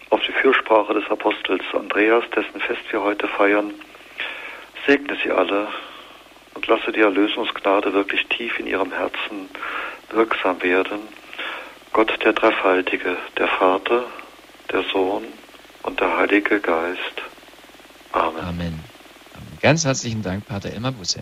[0.09, 3.73] auf die Fürsprache des Apostels Andreas, dessen Fest wir heute feiern,
[4.85, 5.67] segne sie alle
[6.63, 9.49] und lasse die Erlösungsgnade wirklich tief in ihrem Herzen
[10.11, 10.99] wirksam werden.
[11.91, 14.05] Gott der Dreifaltige, der Vater,
[14.71, 15.23] der Sohn
[15.83, 17.21] und der Heilige Geist.
[18.13, 18.39] Amen.
[18.41, 18.79] Amen.
[19.61, 21.21] Ganz herzlichen Dank, Pater Elmar Busse.